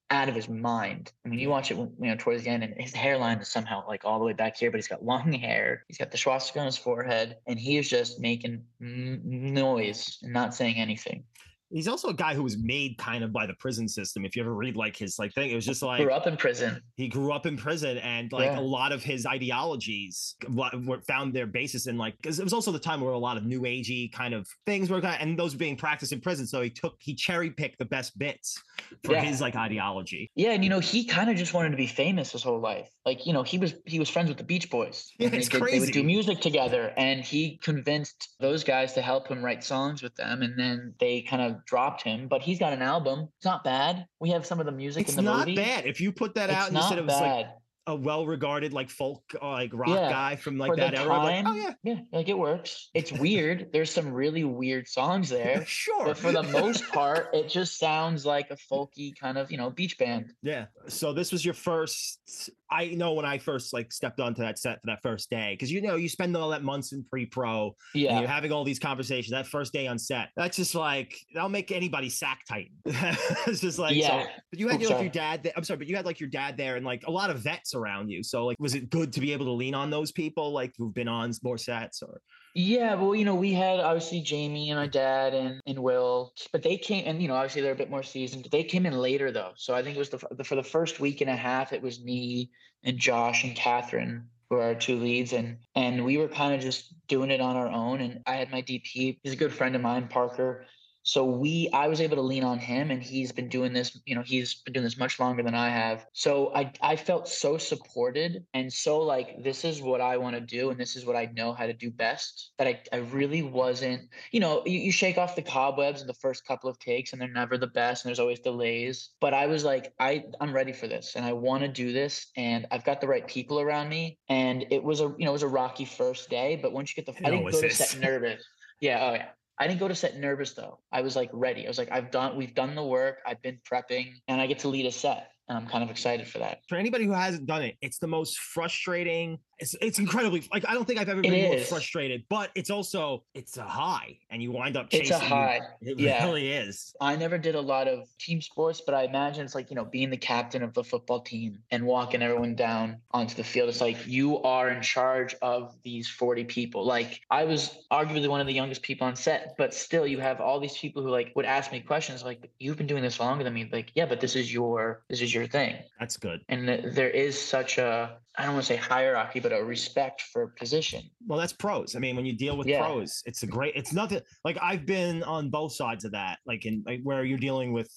[0.09, 1.11] out of his mind.
[1.25, 3.85] I mean, you watch it, you know, towards the end, and his hairline is somehow
[3.87, 5.83] like all the way back here, but he's got long hair.
[5.87, 10.55] He's got the swastika on his forehead, and he is just making noise and not
[10.55, 11.23] saying anything.
[11.69, 14.41] He's also a guy who was made kind of by the prison system if you
[14.41, 16.81] ever read like his like thing it was just like Grew up in prison.
[16.95, 18.59] he grew up in prison and like Yeah.
[18.59, 22.71] a lot of his ideologies were found their basis in like because it was also
[22.71, 25.37] the time where a lot of new agey kind of things were kind of, and
[25.37, 28.61] those were being practiced in prison so he took he cherry picked the best bits
[29.03, 29.21] for Yeah.
[29.23, 32.31] his like ideology Yeah, and you know, he kind of just wanted to be famous
[32.31, 32.89] his whole life.
[33.05, 35.11] Like, you know, he was he was friends with the Beach Boys.
[35.19, 38.93] Yeah, and they it's did- They would do music together, and he convinced those guys
[38.93, 42.27] to help him write songs with them, and then they kind of dropped him.
[42.27, 43.29] But he's got an album.
[43.37, 44.05] It's not bad.
[44.19, 45.55] We have some of the music it's in the not movie.
[45.55, 47.53] bad if you put that It's out and you said not it was like bad.
[47.87, 51.45] A well-regarded like folk uh, like rock Yeah, guy from like For that era like,
[51.47, 52.89] oh yeah yeah, like it works.
[52.93, 53.69] It's weird.
[53.73, 55.65] There's some really weird songs there.
[55.67, 59.57] sure But for the most part, it just sounds like a folky kind of, you
[59.57, 60.33] know, beach band.
[60.41, 60.65] Yeah.
[60.87, 62.49] So this was your first.
[62.69, 65.71] I know when I first like stepped onto that set for that first day because
[65.71, 67.75] you know you spend all that months in pre-pro.
[67.93, 68.11] Yeah.
[68.11, 69.31] And you're having all these conversations.
[69.31, 72.75] That first day on set, that's just like that'll make anybody sack tighten.
[72.85, 74.23] it's just like Yeah.
[74.23, 75.43] So, but you had Oh, you know, like, your dad.
[75.43, 77.39] There, I'm sorry, but you had like your dad there and like a lot of
[77.39, 78.23] vets around you.
[78.23, 80.93] So like, was it good to be able to lean on those people like who've
[80.93, 82.21] been on more sets or?
[82.53, 86.63] Yeah, well, you know, we had obviously Jamie and my dad and and Will, but
[86.63, 88.47] they came and you know obviously they're a bit more seasoned.
[88.51, 90.99] They came in later though, so I think it was the, the for the first
[90.99, 92.49] week and a half it was me
[92.83, 96.61] and Josh and Catherine who are our two leads, and and we were kind of
[96.61, 98.01] just doing it on our own.
[98.01, 100.65] And I had my DP, he's a good friend of mine, Parker.
[101.07, 103.97] So we, I was able to lean on him, and he's been doing this.
[104.05, 106.05] You know, he's been doing this much longer than I have.
[106.11, 110.41] So I, I felt so supported, and so like this is what I want to
[110.41, 112.51] do, and this is what I know how to do best.
[112.57, 114.01] That I, I really wasn't.
[114.33, 117.21] You know, you, you shake off the cobwebs in the first couple of takes, and
[117.21, 119.11] they're never the best, and there's always delays.
[119.21, 122.27] But I was like, I, I'm ready for this, and I want to do this,
[122.35, 124.17] and I've got the right people around me.
[124.27, 127.01] And it was a, you know, it was a rocky first day, but once you
[127.01, 128.43] get the, I didn't go to set nervous.
[128.81, 129.09] Yeah.
[129.09, 129.27] Oh yeah.
[129.59, 130.79] I didn't go to set nervous though.
[130.91, 131.65] I was like ready.
[131.65, 133.17] I was like, I've done, we've done the work.
[133.25, 136.27] I've been prepping, and I get to lead a set, and I'm kind of excited
[136.27, 136.61] for that.
[136.67, 139.39] For anybody who hasn't done it, it's the most frustrating.
[139.59, 141.67] It's it's incredibly like I don't think I've ever It been more is.
[141.67, 145.61] frustrated, but it's also it's a high, and you wind up Chasing It's a high.
[145.81, 146.25] It yeah.
[146.25, 146.93] really is.
[147.01, 149.85] I never did a lot of team sports, but I imagine it's like, you know,
[149.85, 153.69] being the captain of the football team and walking everyone down onto the field.
[153.69, 156.85] It's like you are in charge of these 40 people.
[156.85, 160.39] Like I was arguably one of the youngest people on set, but still you have
[160.39, 163.43] all these people who like would ask me questions like, you've been doing this longer
[163.43, 163.69] than me.
[163.71, 165.75] Like, yeah, but this is your, this is your thing.
[165.99, 166.39] That's good.
[166.49, 170.21] And th- there is such a, I don't want to say hierarchy, but a respect
[170.33, 171.03] for position.
[171.27, 171.95] Well, that's pros.
[171.95, 172.79] I mean, when you deal with Yeah.
[172.85, 173.73] pros, it's a great.
[173.75, 177.37] It's nothing like I've been on both sides of that, like in like where you're
[177.37, 177.91] dealing with,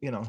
[0.00, 0.22] you know,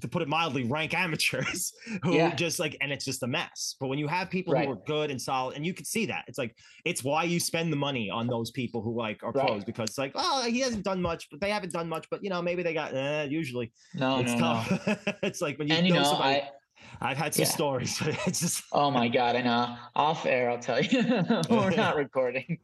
[0.00, 2.34] to put it mildly, rank amateurs who Yeah.
[2.34, 3.76] just like, and it's just a mess.
[3.78, 4.66] But when you have people Right.
[4.66, 7.38] who are good and solid, and you can see that, it's like it's why you
[7.40, 9.46] spend the money on those people who like are Right.
[9.46, 12.22] pros because it's like, oh, he hasn't done much, but they haven't done much, but
[12.24, 12.94] you know, maybe they got.
[12.94, 14.44] Eh, usually, No, it's no, no.
[14.44, 14.98] tough.
[15.22, 16.36] it's like when you and you know, know, somebody.
[16.36, 16.50] I
[17.00, 17.48] I've had some Yeah.
[17.50, 19.76] stories, but it's just Oh my god, I know.
[19.96, 21.02] Off air, I'll tell you.
[21.50, 22.58] We're not recording.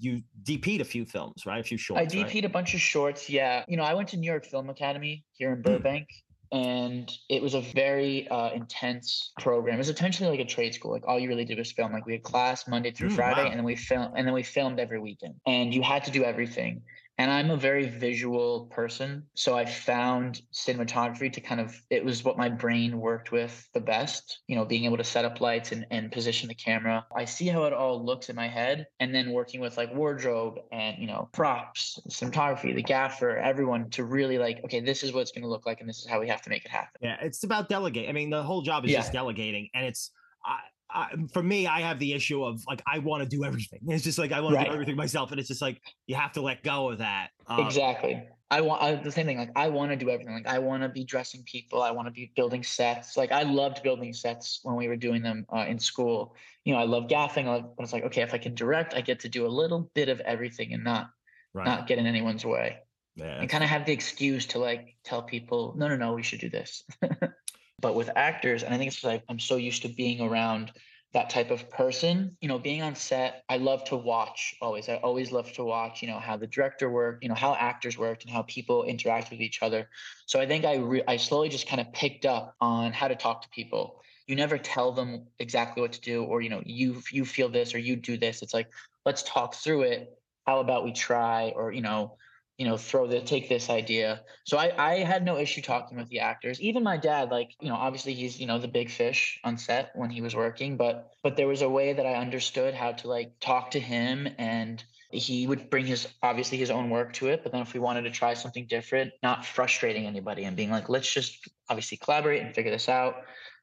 [0.00, 1.60] you DP'd a few films, right?
[1.60, 2.00] A few shorts.
[2.00, 2.28] I right?
[2.28, 3.28] DP'd a bunch of shorts.
[3.30, 5.56] Yeah, you know, I went to New York Film Academy here Hmm.
[5.56, 6.08] in Burbank,
[6.52, 9.74] and it was a very uh, intense program.
[9.74, 10.92] It was essentially like a trade school.
[10.92, 11.92] Like all you really did was film.
[11.92, 13.50] Like we had class Monday through Mm, Friday, wow.
[13.50, 15.34] and then we film, and then we filmed every weekend.
[15.46, 16.82] And you had to do everything.
[17.18, 22.22] And I'm a very visual person, so I found cinematography to kind of it was
[22.24, 24.40] what my brain worked with the best.
[24.48, 27.06] You know, being able to set up lights and, and position the camera.
[27.16, 30.58] I see how it all looks in my head, and then working with like wardrobe
[30.72, 35.20] and you know props, cinematography, the gaffer, everyone to really like, okay, this is what
[35.22, 37.00] it's going to look like, and this is how we have to make it happen.
[37.00, 38.10] Yeah, it's about delegate.
[38.10, 38.98] I mean, the whole job is Yeah.
[39.00, 40.10] just delegating, and it's.
[40.44, 40.58] I,
[40.96, 43.80] I, for me, I have the issue of like I want to do everything.
[43.88, 46.32] It's just like I want to do everything myself, and it's just like you have
[46.32, 47.28] to let go of that.
[47.46, 48.26] Um, exactly.
[48.50, 49.38] I want I, the same thing.
[49.38, 50.34] Like I want to do everything.
[50.34, 51.82] Like I want to be dressing people.
[51.82, 53.16] I want to be building sets.
[53.16, 56.34] Like I loved building sets when we were doing them uh, in school.
[56.64, 57.46] You know, I love gaffing.
[57.46, 59.48] I love, but it's like okay, if I can direct, I get to do a
[59.48, 61.10] little bit of everything and not
[61.56, 61.64] Right.
[61.64, 62.76] not get in anyone's way.
[63.16, 63.40] Yeah.
[63.40, 66.40] And kind of have the excuse to like tell people, no, no, no, we should
[66.40, 66.84] do this.
[67.80, 70.72] but with actors, and I think it's because I'm so used to being around
[71.12, 72.36] that type of person.
[72.40, 74.88] You know, being on set, I love to watch always.
[74.88, 77.96] I always love to watch, you know, how the director worked, you know, how actors
[77.96, 79.88] worked and how people interact with each other.
[80.26, 83.14] So I think I re- I slowly just kind of picked up on how to
[83.14, 84.02] talk to people.
[84.26, 87.74] You never tell them exactly what to do, or you know, you you feel this
[87.74, 88.42] or you do this.
[88.42, 88.68] It's like
[89.04, 90.18] let's talk through it.
[90.46, 92.16] How about we try, or you know,
[92.58, 94.22] you know, throw the take this idea.
[94.44, 96.60] So I, I had no issue talking with the actors.
[96.60, 99.90] Even my dad, like, you know, obviously he's, you know, the big fish on set
[99.94, 103.08] when he was working, but but there was a way that I understood how to
[103.08, 107.42] like talk to him and he would bring his obviously his own work to it.
[107.42, 110.88] But then if we wanted to try something different, not frustrating anybody and being like,
[110.88, 113.16] let's just obviously collaborate and figure this out.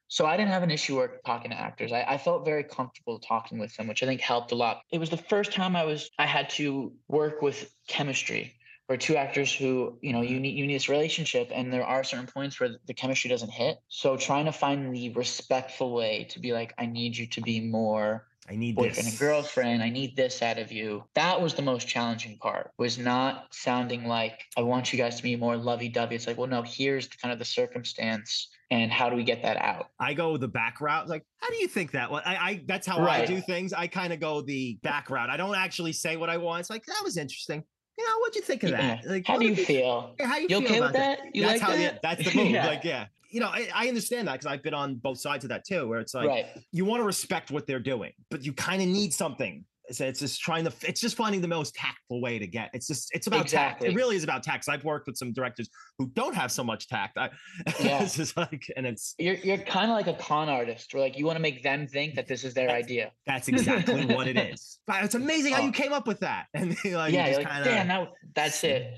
[0.07, 1.91] So I didn't have an issue work talking to actors.
[1.91, 4.81] I, I felt very comfortable talking with them, which I think helped a lot.
[4.91, 8.53] It was the first time I was I had to work with chemistry
[8.93, 10.41] or two actors who you know you mm-hmm.
[10.43, 13.79] need you need this relationship and there are certain points where the chemistry doesn't hit
[13.87, 17.59] so trying to find the respectful way to be like i need you to be
[17.59, 19.09] more I need boyfriend this.
[19.09, 22.97] and girlfriend i need this out of you that was the most challenging part was
[22.99, 26.61] not sounding like i want you guys to be more lovey-dovey it's like well no
[26.61, 30.35] here's the, kind of the circumstance and how do we get that out I go
[30.35, 31.07] the back route.
[31.07, 32.11] Like, how do you think that?
[32.11, 33.71] Well, I, I that's how I do things.
[33.71, 35.29] I kind of go the back route.
[35.29, 36.61] I don't actually say what I want.
[36.61, 37.63] It's like that was interesting.
[37.97, 38.77] You know, what'd you think of Yeah.
[39.01, 39.07] that?
[39.07, 41.19] Like, how do you if feel Yeah, how you, You feel okay with about that?
[41.35, 41.93] You that's like how that?
[41.95, 42.47] The, that's the move.
[42.51, 42.65] Yeah.
[42.67, 45.49] Like, yeah, you know, I, I understand that because I've been on both sides of
[45.49, 46.45] that too, where it's like Right.
[46.71, 49.65] you want to respect what they're doing, but you kind of need something.
[49.93, 50.73] So it's just trying to.
[50.81, 52.69] It's just finding the most tactful way to get.
[52.73, 53.09] It's just.
[53.13, 53.83] It's about tact.
[53.83, 56.87] It really is about tact I've worked with some directors who don't have so much
[56.87, 57.17] tact.
[57.17, 57.29] I,
[57.83, 58.01] Yeah.
[58.03, 61.17] it's just like, and it's you're, you're kind of like a con artist where like
[61.17, 64.37] you want to make them think that this is their idea That's exactly what it
[64.37, 64.79] is.
[64.87, 65.65] But it's amazing how Oh.
[65.65, 66.45] you came up with that.
[66.53, 68.93] And like, you yeah, like, kinda damn, that, that's it.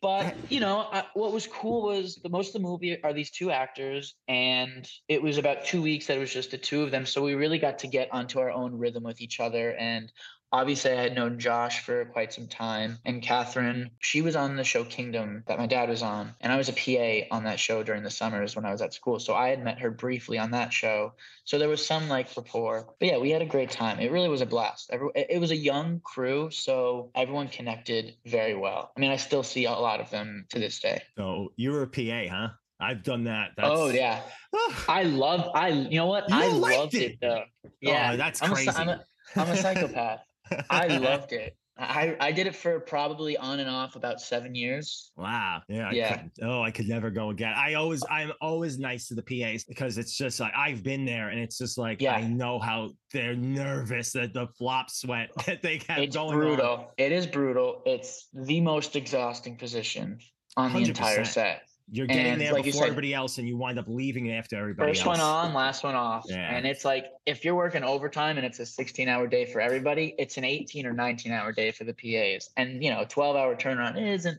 [0.00, 3.30] But you know, I, what was cool was the most of the movie are these
[3.30, 6.90] two actors, and it was about two weeks that it was just the two of
[6.90, 7.06] them.
[7.06, 9.74] So we really got to get onto our own rhythm with each other.
[9.76, 10.10] And
[10.52, 13.90] obviously, I had known Josh for quite some time, and Catherine.
[14.00, 16.72] She was on the show Kingdom that my dad was on, and I was a
[16.72, 19.18] PA on that show during the summers when I was at school.
[19.18, 21.12] So I had met her briefly on that show.
[21.44, 22.86] So there was some like rapport.
[22.98, 24.00] But yeah, we had a great time.
[24.00, 24.90] It really was a blast.
[24.92, 28.92] Every, it was a young crew, so everyone connected very well.
[28.96, 31.02] I mean, I still see a lot of them to this day.
[31.16, 32.48] So you were a PA, huh?
[32.80, 33.50] I've done that.
[33.56, 34.22] That's, oh yeah,
[34.88, 35.50] I love.
[35.54, 36.28] I you know what?
[36.28, 37.12] You I loved it?
[37.12, 37.44] it, though.
[37.64, 38.70] Oh, yeah, Oh, that's I'm A, crazy.
[38.70, 39.04] I'm, a,
[39.36, 40.20] I'm a psychopath.
[40.70, 41.56] I loved it.
[41.80, 45.12] I I did it for probably on and off about seven years.
[45.16, 45.62] Wow.
[45.68, 45.88] Yeah.
[45.88, 46.08] I Yeah.
[46.16, 47.52] couldn't- oh, I could never go again.
[47.56, 51.28] I always, I'm always nice to the PAs because it's just like I've been there,
[51.28, 52.14] and it's just like Yeah.
[52.16, 56.66] I know how they're nervous that the flop sweat that they have It's going brutal.
[56.66, 56.86] on.
[56.96, 57.82] It is brutal.
[57.86, 60.18] It's the most exhausting position
[60.56, 61.62] on the entire set.
[61.90, 64.56] You're getting And there like before said, everybody else, and you wind up leaving after
[64.58, 65.18] everybody First else.
[65.18, 66.24] one on, last one off.
[66.28, 66.54] Yeah.
[66.54, 70.14] And it's like if you're working overtime and it's a 16 hour day for everybody,
[70.18, 72.50] it's an 18 or 19 hour day for the PAs.
[72.58, 74.38] And you know, 12 hour turnaround isn't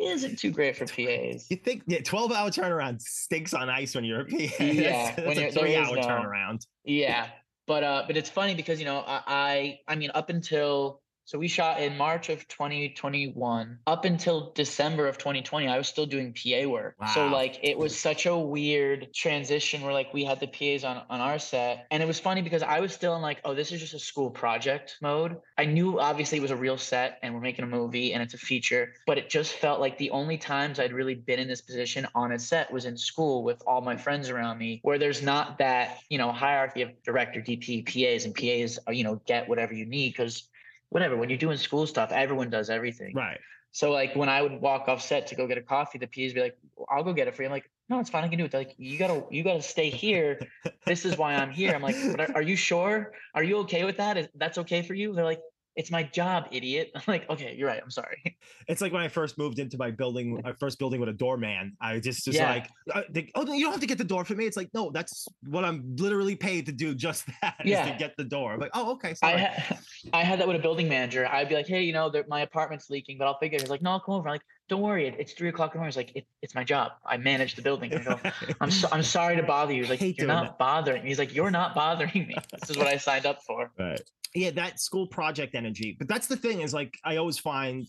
[0.00, 1.48] isn't too great for PAs.
[1.50, 4.36] You think yeah, 12 hour turnaround stinks on ice when you're a PA.
[4.64, 6.66] Yeah, that's, when that's you're- a three hour no- turnaround.
[6.84, 7.28] Yeah.
[7.68, 11.38] But uh but it's funny because you know, I I, I mean up until So
[11.38, 15.68] we shot in March of 2021 up until December of 2020.
[15.68, 16.96] I was still doing PA work.
[17.14, 21.02] So like it was such a weird transition where like we had the PAs on
[21.08, 23.72] on our set and it was funny because I was still in like oh this
[23.72, 25.36] is just a school project mode.
[25.56, 28.34] I knew obviously it was a real set and we're making a movie and it's
[28.34, 31.60] a feature, but it just felt like the only times I'd really been in this
[31.60, 35.22] position on a set was in school with all my friends around me where there's
[35.22, 39.72] not that, you know, hierarchy of director, DP, PAs and PAs, you know, get whatever
[39.72, 40.48] you need cuz
[40.92, 43.14] whatever when you're doing school stuff everyone does everything.
[43.14, 43.40] Right.
[43.70, 46.34] So like when i would walk off set to go get a coffee the ps
[46.34, 46.56] be like
[46.90, 47.46] i'll go get it for you.
[47.46, 48.50] I'm like no it's fine i can do it.
[48.50, 50.38] They're like you gotta you gotta stay here.
[50.86, 51.74] This is why i'm here.
[51.74, 53.12] I'm like but are, are you sure?
[53.34, 54.16] Are you okay with that?
[54.18, 55.14] Is that's okay for you?
[55.14, 55.40] They're like
[55.76, 58.36] it's my job idiot i'm like okay you're right i'm sorry
[58.68, 61.76] It's like when I first moved into my building, my first building with a doorman.
[61.80, 62.50] I just just Yeah.
[62.50, 63.02] like, uh,
[63.34, 65.64] "Oh, you don't have to get the door for me." It's like, no, that's what
[65.64, 66.94] I'm literally paid to do.
[66.94, 67.90] Just that, Yeah.
[67.90, 68.52] to get the door.
[68.52, 69.14] I'm like, oh, okay.
[69.22, 69.78] I, ha-
[70.12, 71.26] I had that with a building manager.
[71.26, 73.62] I'd be like, hey, you know, my apartment's leaking, but I'll figure it.
[73.62, 74.28] He's like, no, I'll come over.
[74.28, 75.06] I'm like, don't worry.
[75.18, 75.88] It's three o'clock in the morning.
[75.90, 76.92] He's like, it, it's my job.
[77.04, 77.92] I manage the building.
[77.92, 78.18] I go,
[78.58, 79.82] I'm, so, I'm sorry to bother you.
[79.82, 81.10] He's like, you're doing not bothering me.
[81.10, 82.34] He's like, you're not bothering me.
[82.58, 83.70] This is what I signed up for.
[83.78, 84.00] Right.
[84.34, 85.94] Yeah, that school project energy.
[85.98, 87.86] But that's the thing is like I always find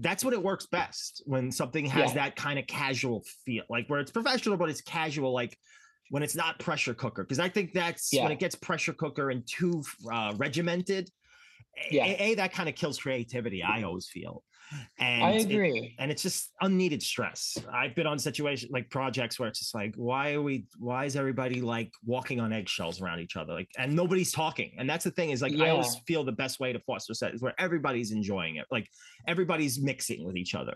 [0.00, 2.24] that's what it works best when something has Yeah.
[2.24, 5.56] that kind of casual feel, like where it's professional but it's casual, like
[6.10, 7.22] when it's not pressure cooker.
[7.22, 8.24] Because I think that's Yeah.
[8.24, 11.10] when it gets pressure cooker and too uh, regimented.
[11.90, 12.04] A- Yeah.
[12.06, 13.62] A, a, that kind of kills creativity.
[13.62, 14.42] I always feel.
[14.98, 15.94] And I it- agree.
[15.98, 17.56] and it's just unneeded stress.
[17.72, 20.66] I've been on situations like projects where it's just like, why are we?
[20.78, 23.52] Why is everybody like walking on eggshells around each other?
[23.52, 24.72] Like, and nobody's talking.
[24.78, 27.34] And that's the thing is like, I always feel the best way to foster set
[27.34, 28.66] is where everybody's enjoying it.
[28.70, 28.88] Like
[29.28, 30.74] everybody's mixing with each other.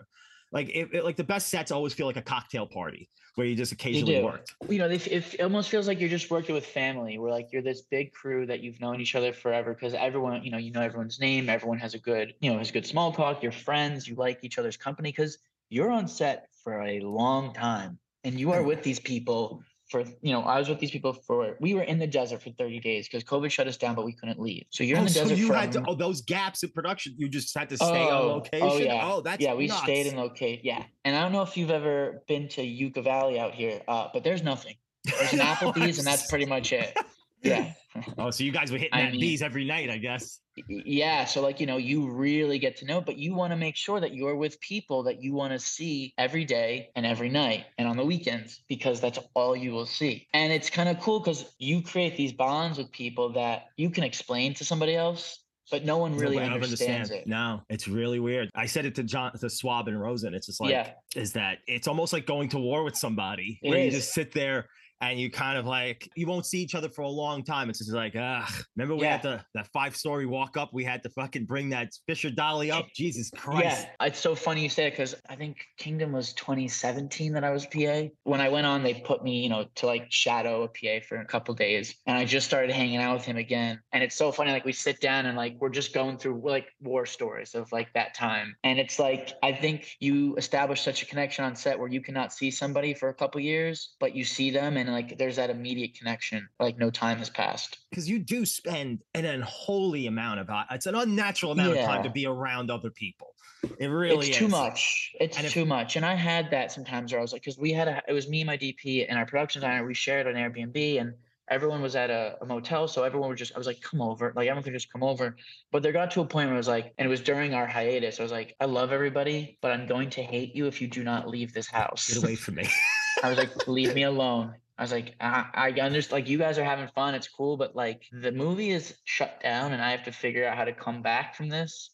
[0.51, 3.55] Like it, it- like the best sets always feel like a cocktail party where you
[3.55, 4.25] just occasionally do.
[4.25, 4.47] work.
[4.67, 7.17] You know, they, f- it almost feels like you're just working with family.
[7.17, 10.51] Where like you're this big crew that you've known each other forever because everyone, you
[10.51, 11.49] know, you know everyone's name.
[11.49, 13.41] Everyone has a good, you know, has good small talk.
[13.41, 14.07] You're friends.
[14.07, 15.37] You like each other's company because
[15.69, 18.67] you're on set for a long time and you are mm-hmm.
[18.67, 20.03] with these people for.
[20.21, 21.57] You know, I was with these people for.
[21.59, 24.13] We were in the desert for 30 days because COVID shut us down, but we
[24.13, 24.65] couldn't leave.
[24.69, 25.53] So you're oh, in the desert so desert you for.
[25.55, 28.67] had to, oh those gaps in production, you just had to stay on location.
[28.69, 29.01] Oh yeah.
[29.03, 29.53] Oh, that's yeah.
[29.53, 29.81] We nuts.
[29.83, 30.61] stayed in location.
[30.63, 34.07] Yeah, and I don't know if you've ever been to Yucca Valley out here, uh,
[34.13, 34.75] but there's nothing.
[35.05, 36.97] There's an Applebee's, and that's pretty much it.
[37.41, 37.73] Yeah.
[38.19, 40.39] Oh, so you guys were hitting I that mean- bees every night, I guess.
[40.67, 41.25] Yeah.
[41.25, 43.99] So like you know, you really get to know, but you want to make sure
[43.99, 47.87] that you're with people that you want to see every day and every night and
[47.87, 50.27] on the weekends because that's all you will see.
[50.33, 54.03] And it's kind of cool because you create these bonds with people that you can
[54.03, 55.39] explain to somebody else,
[55.71, 57.25] but no one really Nobody understands it.
[57.25, 58.49] No, it's really weird.
[58.55, 60.33] I said it to John, to Swab and Rosen.
[60.35, 60.91] It's just like, Yeah.
[61.15, 64.31] is that it's almost like going to war with somebody It where you just sit
[64.31, 64.67] there
[65.01, 67.69] and you kind of like you won't see each other for a long time.
[67.69, 69.37] It's just like, ah, remember we had Yeah.
[69.37, 70.69] to that five story walk up.
[70.73, 72.87] We had to fucking bring that Fisher Dolly up.
[72.95, 73.87] Jesus Christ.
[73.99, 77.51] Yeah, it's so funny you say it because I think Kingdom was 2017 that I
[77.51, 78.09] was PA.
[78.23, 81.17] When I went on, they put me, you know, to like shadow a PA for
[81.17, 83.79] a couple days, and I just started hanging out with him again.
[83.93, 86.67] And it's so funny, like we sit down and like we're just going through like
[86.81, 91.05] war stories of like that time, and it's like I think you establish such a
[91.05, 94.51] connection on set where you cannot see somebody for a couple years, but you see
[94.51, 97.77] them and like there's that immediate connection, like no time has passed.
[97.89, 102.03] because you do spend an unholy amount of uh, it's an unnatural amount of time
[102.03, 103.33] to be around other people.
[103.77, 105.11] It really it's is too much.
[105.19, 105.95] It's And if- too much.
[105.97, 108.27] And I had that sometimes where I was like, because we had a, it was
[108.29, 109.85] me and my DP and our production designer.
[109.85, 111.13] We shared an Airbnb, and
[111.49, 113.53] everyone was at a, a motel, so everyone was just.
[113.55, 114.31] I was like, come over.
[114.35, 115.35] Like everyone could just come over.
[115.71, 117.67] But there got to a point where i was like, and it was during our
[117.67, 118.19] hiatus.
[118.19, 121.03] I was like, I love everybody, but I'm going to hate you if you do
[121.03, 122.07] not leave this house.
[122.13, 122.69] Get away from me.
[123.23, 124.55] I was like, leave me alone.
[124.79, 126.13] I was like, I, I understand.
[126.13, 127.13] Like, you guys are having fun.
[127.13, 130.55] It's cool, but like, the movie is shut down, and I have to figure out
[130.57, 131.91] how to come back from this.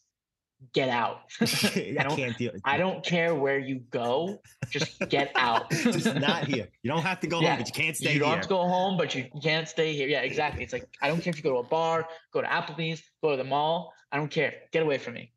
[0.72, 1.22] Get out.
[1.40, 2.52] I don't- can't deal.
[2.64, 4.40] I don't care where you go.
[4.70, 5.68] Just get out.
[5.70, 6.68] Just not here.
[6.82, 7.48] You don't have to go Yeah.
[7.56, 8.36] home, but you can't stay you don't here.
[8.36, 10.08] have to go home, but you can't stay here.
[10.08, 10.62] Yeah, exactly.
[10.62, 13.32] It's like I don't care if you go to a bar, go to Applebee's, go
[13.32, 13.92] to the mall.
[14.12, 14.54] I don't care.
[14.72, 15.32] Get away from me.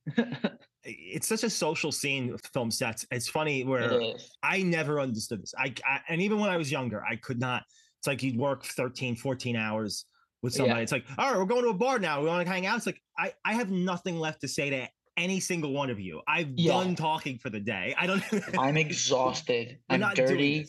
[0.84, 3.06] It's such a social scene film sets.
[3.12, 4.22] It's funny where It.
[4.44, 5.54] I never understood this.
[5.58, 7.64] I, I and even when I was younger, I could not.
[8.00, 10.06] It's like you'd work 13, 14 hours
[10.42, 10.80] with somebody.
[10.80, 10.84] Yeah.
[10.84, 12.22] It's like, all right, we're going to a bar now.
[12.22, 12.78] We want to hang out.
[12.78, 14.88] It's like I, I have nothing left to say to
[15.20, 16.22] any single one of you.
[16.28, 16.72] I've Yeah.
[16.74, 17.94] done talking for the day.
[17.98, 18.24] I don't.
[18.58, 19.78] I'm exhausted.
[19.90, 20.68] We're I'm not dirty.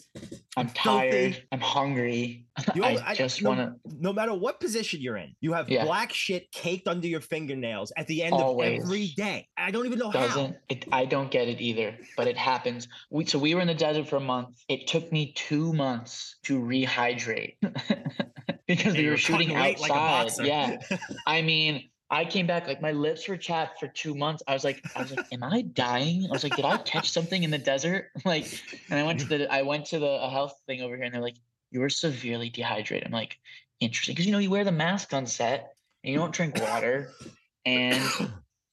[0.56, 0.78] I'm Filthy.
[0.82, 1.42] tired.
[1.52, 2.46] I'm hungry.
[2.74, 3.96] You I I- just no, want to.
[4.00, 5.84] no matter what position you're in, you have Yeah.
[5.84, 8.80] black shit caked under your fingernails at the end Always.
[8.80, 9.46] of every day.
[9.56, 10.26] I don't even know how.
[10.26, 10.84] Doesn't it?
[10.92, 12.88] I don't get it either, but it happens.
[13.10, 14.58] We so we were in the desert for a month.
[14.68, 17.54] It took me two months to rehydrate
[18.66, 20.46] because Yeah, we were were shooting weight like outside.
[20.46, 20.76] yeah,
[21.26, 24.42] I mean, I came back like my lips were chapped for two months.
[24.48, 26.26] I was like, I was like, am I dying?
[26.26, 28.10] I was like, did I catch something in the desert?
[28.24, 31.04] Like, and I went to the I went to the a health thing over here,
[31.04, 31.36] and they're like,
[31.70, 33.06] you were severely dehydrated.
[33.06, 33.38] I'm like,
[33.78, 37.12] interesting, because you know you wear the mask on set and you don't drink water,
[37.64, 38.02] and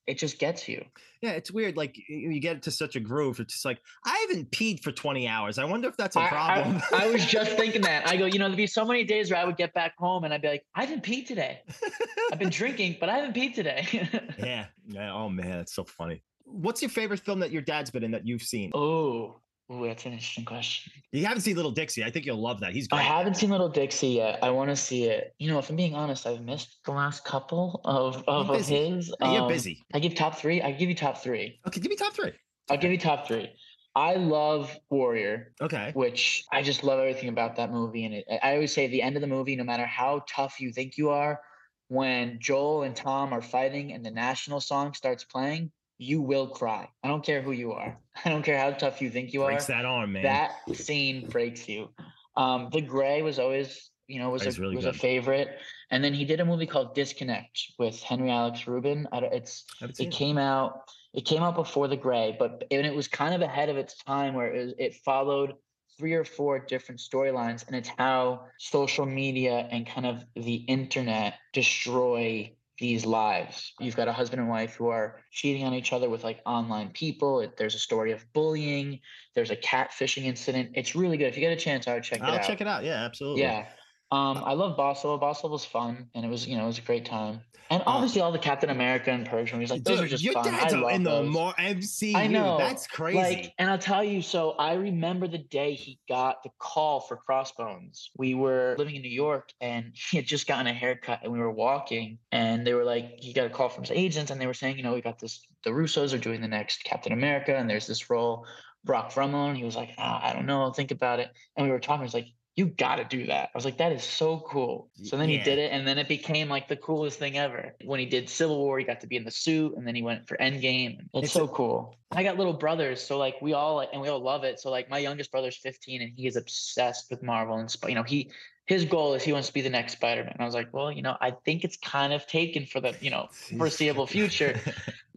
[0.07, 0.83] it just gets you.
[1.21, 1.75] Yeah, it's weird.
[1.77, 3.39] Like you get to such a groove.
[3.39, 5.57] It's just like I haven't peed for 20 hours.
[5.59, 6.81] I wonder if that's a I- I- problem.
[6.93, 8.07] I, was just thinking that.
[8.07, 10.23] I go, you know, there'd be so many days where I would get back home
[10.23, 11.61] and I'd be like, I haven't peed today.
[12.31, 13.87] I've been drinking, but I haven't peed today.
[14.39, 14.65] yeah.
[14.87, 15.13] Yeah.
[15.13, 16.23] Oh man, that's so funny.
[16.45, 18.71] What's your favorite film that your dad's been in that you've seen?
[18.73, 19.41] Oh,
[19.71, 20.93] Ooh, that's an interesting question.
[21.11, 22.03] You haven't seen Little Dixie.
[22.03, 22.71] I think you'll love that.
[22.71, 24.39] He's I haven't seen Little Dixie yet.
[24.41, 25.33] I want to see it.
[25.39, 29.13] You know, if I'm being honest, I've missed the last couple of, of, of his.
[29.19, 29.85] Yeah, Um, busy.
[29.93, 30.61] I give top three.
[30.61, 31.59] I give you top three.
[31.67, 32.31] Okay, give me top three.
[32.69, 33.49] I'll give you top three.
[33.93, 35.53] I love Warrior.
[35.59, 35.91] Okay.
[35.95, 38.05] Which I just love everything about that movie.
[38.05, 40.61] And it, I always say at the end of the movie, no matter how tough
[40.61, 41.41] you think you are,
[41.89, 46.89] when Joel and Tom are fighting and the national song starts playing, you will cry.
[47.03, 47.97] I don't care who you are.
[48.25, 49.73] I don't care how tough you think you Breaks are.
[49.73, 50.23] Breaks that arm, man.
[50.23, 51.89] That scene breaks you.
[52.35, 55.57] Um, the Grey was always, you know, was a really was a favorite.
[55.89, 59.07] And then he did a movie called Disconnect with Henry Alex Rubin.
[59.11, 60.11] It's it it.
[60.11, 60.81] came out
[61.13, 63.95] it came out before the Grey, but and it was kind of ahead of its
[64.03, 65.55] time where it, was, it followed
[65.97, 71.35] three or four different storylines, and it's how social media and kind of the internet
[71.53, 73.73] destroy these lives.
[73.79, 76.91] You've got a husband and wife who are cheating on each other with like online
[76.91, 77.39] people.
[77.41, 78.99] It, there's a story of bullying.
[79.33, 80.71] There's a catfishing incident.
[80.75, 81.27] It's really good.
[81.27, 82.41] If you get a chance, I would check it out.
[82.41, 82.83] I'll check it out.
[82.83, 83.41] Yeah, absolutely.
[83.41, 83.67] Yeah.
[84.11, 85.19] Um, I love Bosso.
[85.19, 87.41] Bosso was fun, and it was you know it was a great time.
[87.69, 90.33] And obviously all the Captain America and Purge movies, like those Dude, are just your
[90.33, 90.45] fun.
[90.45, 91.29] dad's I love in the those.
[91.29, 92.15] more MCU.
[92.15, 92.57] I know.
[92.57, 93.17] That's crazy.
[93.17, 97.17] Like, and I'll tell you, so I remember the day he got the call for
[97.17, 98.09] Crossbones.
[98.17, 101.39] We were living in New York and he had just gotten a haircut and we
[101.39, 104.47] were walking and they were like, he got a call from his agents and they
[104.47, 107.53] were saying, you know, we got this, the Russos are doing the next Captain America
[107.55, 108.45] and there's this role,
[108.85, 109.11] Brock.
[109.17, 111.31] And he was like, ah, I don't know, think about it.
[111.57, 112.27] And we were talking, he was like,
[112.57, 113.49] you got to do that.
[113.53, 114.89] I was like, that is so cool.
[115.03, 115.37] So then Yeah.
[115.37, 117.75] he did it, and then it became like the coolest thing ever.
[117.85, 120.01] When he did Civil War, he got to be in the suit, and then he
[120.01, 121.01] went for Endgame.
[121.13, 121.95] It's, It's so cool.
[122.11, 124.59] I got little brothers, so like we all like, and we all love it.
[124.59, 128.03] So like my youngest brother's 15, and he is obsessed with Marvel and you know
[128.03, 128.31] he
[128.65, 130.35] his goal is he wants to be the next Spider-Man.
[130.39, 133.11] I was like, well, you know, I think it's kind of taken for the you
[133.11, 133.27] know
[133.57, 134.59] foreseeable future.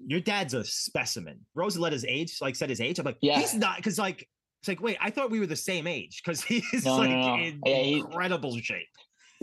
[0.07, 1.41] Your dad's a specimen.
[1.55, 2.99] Rosa let his age, like said his age.
[2.99, 3.39] I'm like, Yeah.
[3.41, 4.29] he's not because like
[4.61, 7.11] it's like, wait, I thought we were the same age because he's No, no, like
[7.11, 7.35] no.
[7.45, 8.87] in Yeah, he- incredible shape.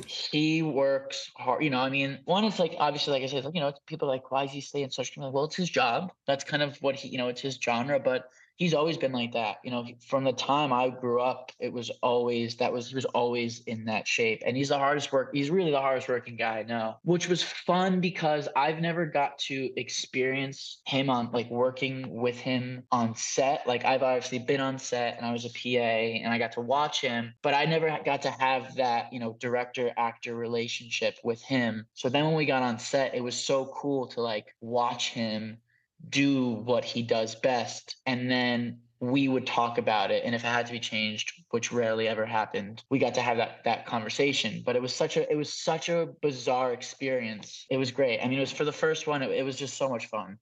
[0.06, 1.64] he works hard.
[1.64, 4.08] You know, I mean, one, it's like obviously, like I said, like you know, people
[4.08, 5.18] are like, why is he staying such?
[5.18, 6.12] Like, well, it's his job.
[6.28, 8.00] That's kind of what he, you know, it's his genre.
[8.00, 9.58] But he's always been like that.
[9.64, 13.06] You know, from the time I grew up, it was always that was he was
[13.06, 14.44] always in that shape.
[14.46, 15.30] And he's the hardest work.
[15.34, 19.38] He's really the hardest working guy I know, which was fun because I've never got
[19.40, 23.66] to experience him on like working with him on set.
[23.68, 26.62] Like I've obviously been on set and I was a PA and I got to
[26.62, 31.42] watch him, but I never got to have that, you know, director actor relationship with
[31.44, 31.86] him.
[31.94, 35.60] So then when we got on set, it was so cool to like watch him
[36.10, 40.24] do what he does best and then we would talk about it.
[40.26, 43.38] And if it had to be changed which rarely ever happened we got to have
[43.38, 44.64] that that conversation.
[44.66, 47.66] But it was such a it was such a bizarre experience.
[47.70, 48.20] It was great.
[48.20, 50.38] I mean it was for the first one it, it was just so much fun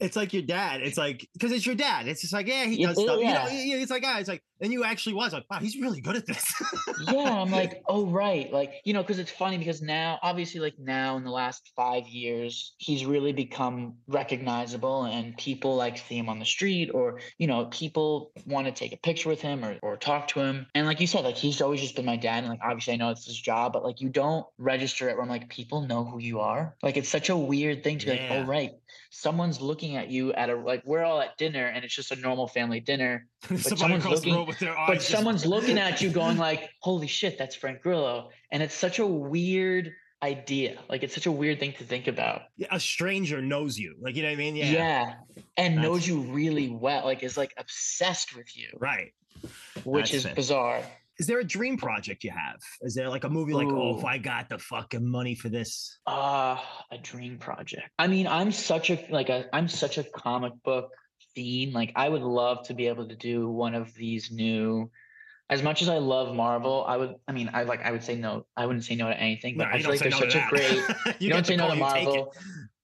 [0.00, 0.80] It's like your dad.
[0.82, 2.08] It's like because it's your dad.
[2.08, 3.18] It's just like yeah, he Yeah, does stuff.
[3.18, 3.50] You know, yeah.
[3.50, 6.16] yeah, it's like ah, it's like and you actually was like wow, he's really good
[6.16, 6.44] at this.
[7.12, 10.74] yeah i'm like oh right like you know because it's funny because now obviously like
[10.78, 16.28] now in the last five years he's really become recognizable and people like see him
[16.28, 19.78] on the street or you know people want to take a picture with him or,
[19.82, 22.38] or talk to him and like you said like he's always just been my dad
[22.38, 25.22] and like obviously i know it's his job but like you don't register it where
[25.22, 28.12] i'm like people know who you are like it's such a weird thing to be
[28.12, 28.72] like oh right
[29.10, 32.16] someone's looking at you at a like we're all at dinner and it's just a
[32.16, 36.36] normal family dinner but someone's looking with their but just- someone's looking at you going
[36.38, 41.26] like holy shit that's frank grillo and it's such a weird idea like it's such
[41.26, 43.94] a weird thing to think about Yeah, a stranger knows you.
[44.00, 44.54] Like you know what I mean?
[44.56, 45.14] yeah, Yeah.
[45.56, 49.12] and That's- knows you really well like is like obsessed with you Right.
[49.84, 50.34] which That's is it.
[50.36, 50.82] bizarre
[51.20, 52.60] Is there a dream project you have?
[52.80, 55.98] Is there like a movie like oh if I got the fucking money for this?
[56.06, 56.56] uh
[56.90, 60.90] a dream project i mean i'm such a like a i'm such a comic book
[61.34, 64.90] fiend like i would love to be able to do one of these new
[65.50, 67.16] as much as I love Marvel, I would.
[67.26, 67.84] I mean, I like.
[67.84, 68.46] I would say no.
[68.56, 69.58] I wouldn't say no to anything.
[69.58, 70.80] But No, I feel like there's no such a great.
[71.18, 72.04] You you don't say no to you take it.
[72.04, 72.34] Marvel.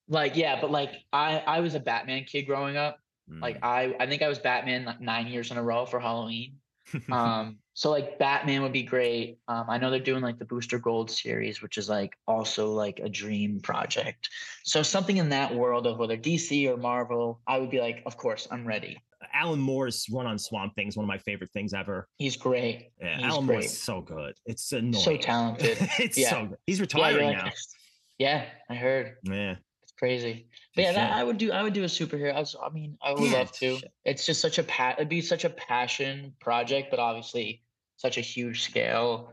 [0.09, 2.99] Like yeah, but like I I was a Batman kid growing up.
[3.31, 3.41] Mm.
[3.41, 6.57] Like I I think I was Batman like nine years in a row for Halloween.
[7.13, 9.37] um, so like Batman would be great.
[9.49, 13.01] Um, I know they're doing like the Booster Gold series, which is like also like
[13.01, 14.31] a dream project.
[14.65, 18.17] So something in that world of whether DC or Marvel, I would be like, of
[18.17, 18.97] course, I'm ready.
[19.35, 22.09] Alan Moore's run on Swamp Thing is one of my favorite things ever.
[22.17, 22.93] He's great.
[22.99, 23.57] Yeah, He's Alan great.
[23.57, 24.35] Moore's so good.
[24.47, 25.05] It's annoying.
[25.05, 25.77] So talented.
[25.99, 26.31] it's Yeah.
[26.31, 26.59] so good.
[26.67, 27.51] He's retiring like, now.
[28.19, 29.17] Yeah, I heard.
[29.25, 29.57] Yeah.
[29.83, 30.49] It's crazy.
[30.75, 31.13] But yeah, that.
[31.13, 31.53] I would do.
[31.53, 32.35] I would do a superhero.
[32.35, 33.79] I, was, I mean, I would Yeah, love to.
[34.07, 37.61] It's just such a pa- It'd be such a passion project, but obviously
[37.97, 39.33] such a huge scale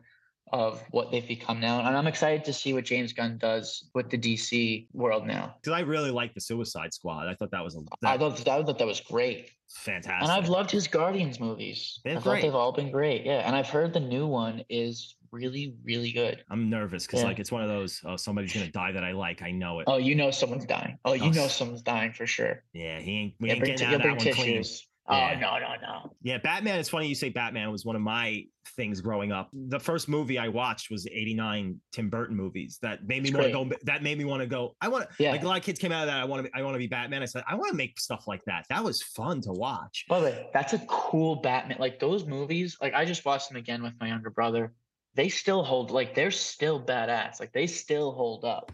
[0.52, 1.80] of what they've become now.
[1.80, 5.56] And I'm excited to see what James Gunn does with the DC world now.
[5.62, 7.28] Because I really like the Suicide Squad.
[7.28, 9.50] I thought that was a I that, thought I thought that was great.
[9.70, 10.22] fantastic.
[10.22, 12.00] And I've loved his Guardians movies.
[12.04, 13.26] They're I thought they've all been great.
[13.26, 13.40] Yeah.
[13.48, 16.44] And I've heard the new one is really, really good.
[16.52, 17.28] I'm nervous because Yeah.
[17.28, 18.00] like it's one of those.
[18.06, 19.42] Oh, somebody's gonna die that I like.
[19.42, 19.86] I know it.
[19.88, 21.00] Oh, you know someone's dying.
[21.04, 22.64] Oh, you Oh, know someone's dying for sure.
[22.74, 23.34] Yeah, he ain't.
[23.40, 24.64] We Yeah, ain't bring, getting out of that one clean.
[25.10, 25.38] Tissues.
[25.38, 26.16] Oh no, no, no.
[26.22, 26.80] Yeah, Batman.
[26.80, 28.46] It's funny you say Batman was one of my
[28.76, 29.50] things growing up.
[29.54, 32.80] The first movie I watched was '89 Tim Burton movies.
[32.82, 33.70] That made me want to go.
[33.84, 34.76] That made me want to go.
[34.82, 35.24] I want to.
[35.24, 35.32] Yeah.
[35.32, 36.22] Like a lot of kids came out of that.
[36.22, 36.52] I want to.
[36.58, 37.22] I want to be Batman.
[37.22, 38.66] I said I want to make stuff like that.
[38.70, 40.06] That was fun to watch.
[40.10, 41.78] By the way, that's a cool Batman.
[41.80, 44.74] Like those movies, like I just watched them again with my younger brother.
[45.16, 47.40] They still hold like they're still badass.
[47.40, 48.72] Like they still hold up.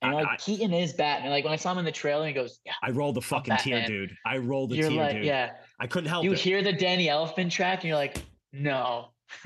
[0.00, 1.30] And like I- Keaton is Batman.
[1.30, 3.56] Like when I saw him in the trailer, he goes, "Yeah." I rolled the fucking
[3.58, 4.12] tear, dude.
[4.26, 5.24] I rolled the You're tear, like, dude.
[5.24, 5.52] yeah.
[5.82, 6.38] I couldn't help You it.
[6.38, 8.16] hear the Danny Elfman track, and you're like,
[8.52, 9.08] "No."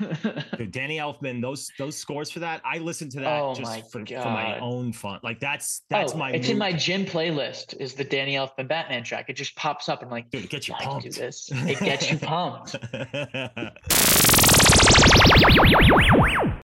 [0.57, 3.81] Dude, Danny Elfman, those those scores for that, I listen to that Oh just my
[3.81, 5.19] for, for my own fun.
[5.23, 6.29] Like that's that's oh, my.
[6.33, 7.75] It's in my gym playlist.
[7.79, 9.31] Is the Danny Elfman Batman track?
[9.31, 11.17] It just pops up and like, Dude, it gets you I can do pumped.
[11.17, 11.49] this.
[11.53, 12.75] It gets you pumped.